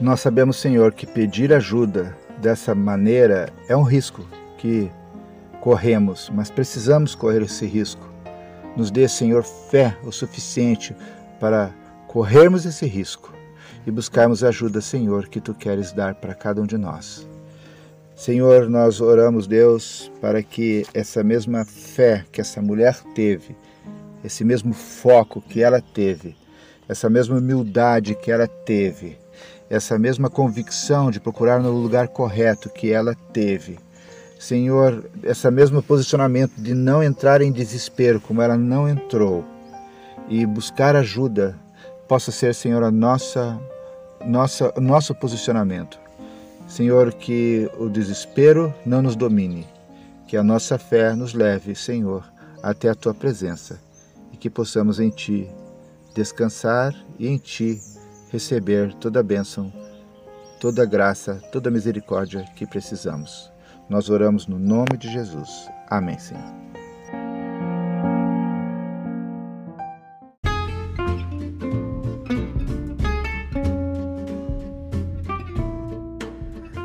Nós 0.00 0.20
sabemos, 0.20 0.56
Senhor, 0.56 0.92
que 0.92 1.06
pedir 1.06 1.52
ajuda 1.52 2.16
dessa 2.42 2.74
maneira 2.74 3.48
é 3.68 3.76
um 3.76 3.84
risco 3.84 4.26
que 4.58 4.90
corremos, 5.60 6.28
mas 6.34 6.50
precisamos 6.50 7.14
correr 7.14 7.42
esse 7.42 7.64
risco. 7.64 8.10
Nos 8.76 8.90
dê, 8.90 9.08
Senhor, 9.08 9.44
fé 9.44 9.96
o 10.04 10.10
suficiente 10.10 10.94
para 11.38 11.72
corrermos 12.08 12.66
esse 12.66 12.84
risco 12.84 13.32
e 13.86 13.90
buscarmos 13.90 14.42
a 14.42 14.48
ajuda, 14.48 14.80
Senhor, 14.80 15.28
que 15.28 15.40
tu 15.40 15.54
queres 15.54 15.92
dar 15.92 16.16
para 16.16 16.34
cada 16.34 16.60
um 16.60 16.66
de 16.66 16.76
nós. 16.76 17.28
Senhor, 18.16 18.68
nós 18.68 19.00
oramos, 19.00 19.46
Deus, 19.46 20.10
para 20.20 20.42
que 20.42 20.84
essa 20.92 21.22
mesma 21.22 21.64
fé 21.64 22.24
que 22.32 22.40
essa 22.40 22.60
mulher 22.60 23.00
teve, 23.14 23.56
esse 24.24 24.44
mesmo 24.44 24.74
foco 24.74 25.40
que 25.40 25.62
ela 25.62 25.80
teve, 25.80 26.36
essa 26.88 27.08
mesma 27.08 27.36
humildade 27.36 28.14
que 28.16 28.30
ela 28.30 28.46
teve, 28.46 29.16
essa 29.72 29.98
mesma 29.98 30.28
convicção 30.28 31.10
de 31.10 31.18
procurar 31.18 31.58
no 31.58 31.70
lugar 31.70 32.08
correto 32.08 32.68
que 32.68 32.92
ela 32.92 33.16
teve. 33.32 33.78
Senhor, 34.38 35.02
esse 35.22 35.50
mesmo 35.50 35.82
posicionamento 35.82 36.52
de 36.58 36.74
não 36.74 37.02
entrar 37.02 37.40
em 37.40 37.50
desespero 37.50 38.20
como 38.20 38.42
ela 38.42 38.54
não 38.54 38.86
entrou 38.86 39.42
e 40.28 40.44
buscar 40.44 40.94
ajuda 40.94 41.58
possa 42.06 42.30
ser, 42.30 42.54
Senhor, 42.54 42.82
a 42.82 42.90
nossa, 42.90 43.58
nossa, 44.26 44.74
nosso 44.76 45.14
posicionamento. 45.14 45.98
Senhor, 46.68 47.14
que 47.14 47.70
o 47.78 47.88
desespero 47.88 48.74
não 48.84 49.00
nos 49.00 49.16
domine, 49.16 49.66
que 50.28 50.36
a 50.36 50.42
nossa 50.42 50.76
fé 50.76 51.14
nos 51.14 51.32
leve, 51.32 51.74
Senhor, 51.74 52.22
até 52.62 52.90
a 52.90 52.94
tua 52.94 53.14
presença 53.14 53.80
e 54.30 54.36
que 54.36 54.50
possamos 54.50 55.00
em 55.00 55.08
ti 55.08 55.48
descansar 56.14 56.94
e 57.18 57.26
em 57.26 57.38
ti 57.38 57.80
receber 58.32 58.94
toda 58.94 59.20
a 59.20 59.22
bênção, 59.22 59.70
toda 60.58 60.82
a 60.82 60.86
graça, 60.86 61.34
toda 61.52 61.68
a 61.68 61.72
misericórdia 61.72 62.42
que 62.56 62.66
precisamos. 62.66 63.52
Nós 63.90 64.08
oramos 64.08 64.46
no 64.46 64.58
nome 64.58 64.96
de 64.98 65.12
Jesus. 65.12 65.68
Amém, 65.86 66.18
Senhor. 66.18 66.42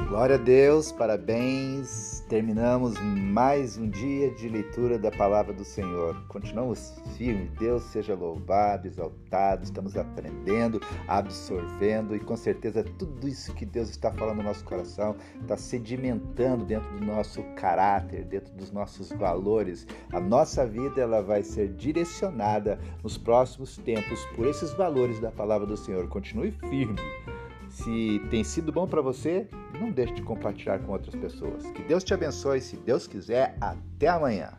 Glória 0.09 0.35
a 0.35 0.39
Deus, 0.39 0.91
parabéns 0.91 2.16
terminamos 2.27 2.99
mais 2.99 3.77
um 3.77 3.89
dia 3.89 4.29
de 4.31 4.49
leitura 4.49 4.99
da 4.99 5.09
palavra 5.09 5.53
do 5.53 5.63
Senhor. 5.63 6.21
Continuamos 6.27 6.93
firmes, 7.15 7.49
Deus 7.51 7.83
seja 7.83 8.15
louvado, 8.15 8.85
exaltado, 8.85 9.63
estamos 9.63 9.95
aprendendo, 9.95 10.81
absorvendo 11.07 12.15
e 12.15 12.19
com 12.19 12.35
certeza 12.35 12.83
tudo 12.83 13.27
isso 13.27 13.53
que 13.53 13.65
Deus 13.65 13.89
está 13.89 14.11
falando 14.11 14.37
no 14.37 14.43
nosso 14.43 14.65
coração 14.65 15.15
está 15.41 15.55
sedimentando 15.55 16.65
dentro 16.65 16.89
do 16.99 17.05
nosso 17.05 17.41
caráter, 17.55 18.25
dentro 18.25 18.53
dos 18.55 18.71
nossos 18.71 19.09
valores. 19.13 19.87
A 20.11 20.19
nossa 20.19 20.65
vida 20.65 21.01
ela 21.01 21.21
vai 21.21 21.43
ser 21.43 21.69
direcionada 21.69 22.77
nos 23.01 23.17
próximos 23.17 23.77
tempos 23.77 24.25
por 24.35 24.45
esses 24.45 24.73
valores 24.73 25.19
da 25.21 25.31
palavra 25.31 25.65
do 25.65 25.77
Senhor. 25.77 26.07
Continue 26.09 26.51
firme. 26.51 26.99
Se 27.83 28.19
tem 28.31 28.43
sido 28.43 28.71
bom 28.71 28.87
para 28.87 29.03
você, 29.03 29.47
não 29.79 29.91
deixe 29.91 30.15
de 30.15 30.23
compartilhar 30.23 30.79
com 30.79 30.93
outras 30.93 31.13
pessoas. 31.13 31.63
Que 31.71 31.83
Deus 31.83 32.03
te 32.03 32.11
abençoe. 32.11 32.59
Se 32.59 32.75
Deus 32.75 33.05
quiser, 33.05 33.55
até 33.61 34.07
amanhã. 34.07 34.51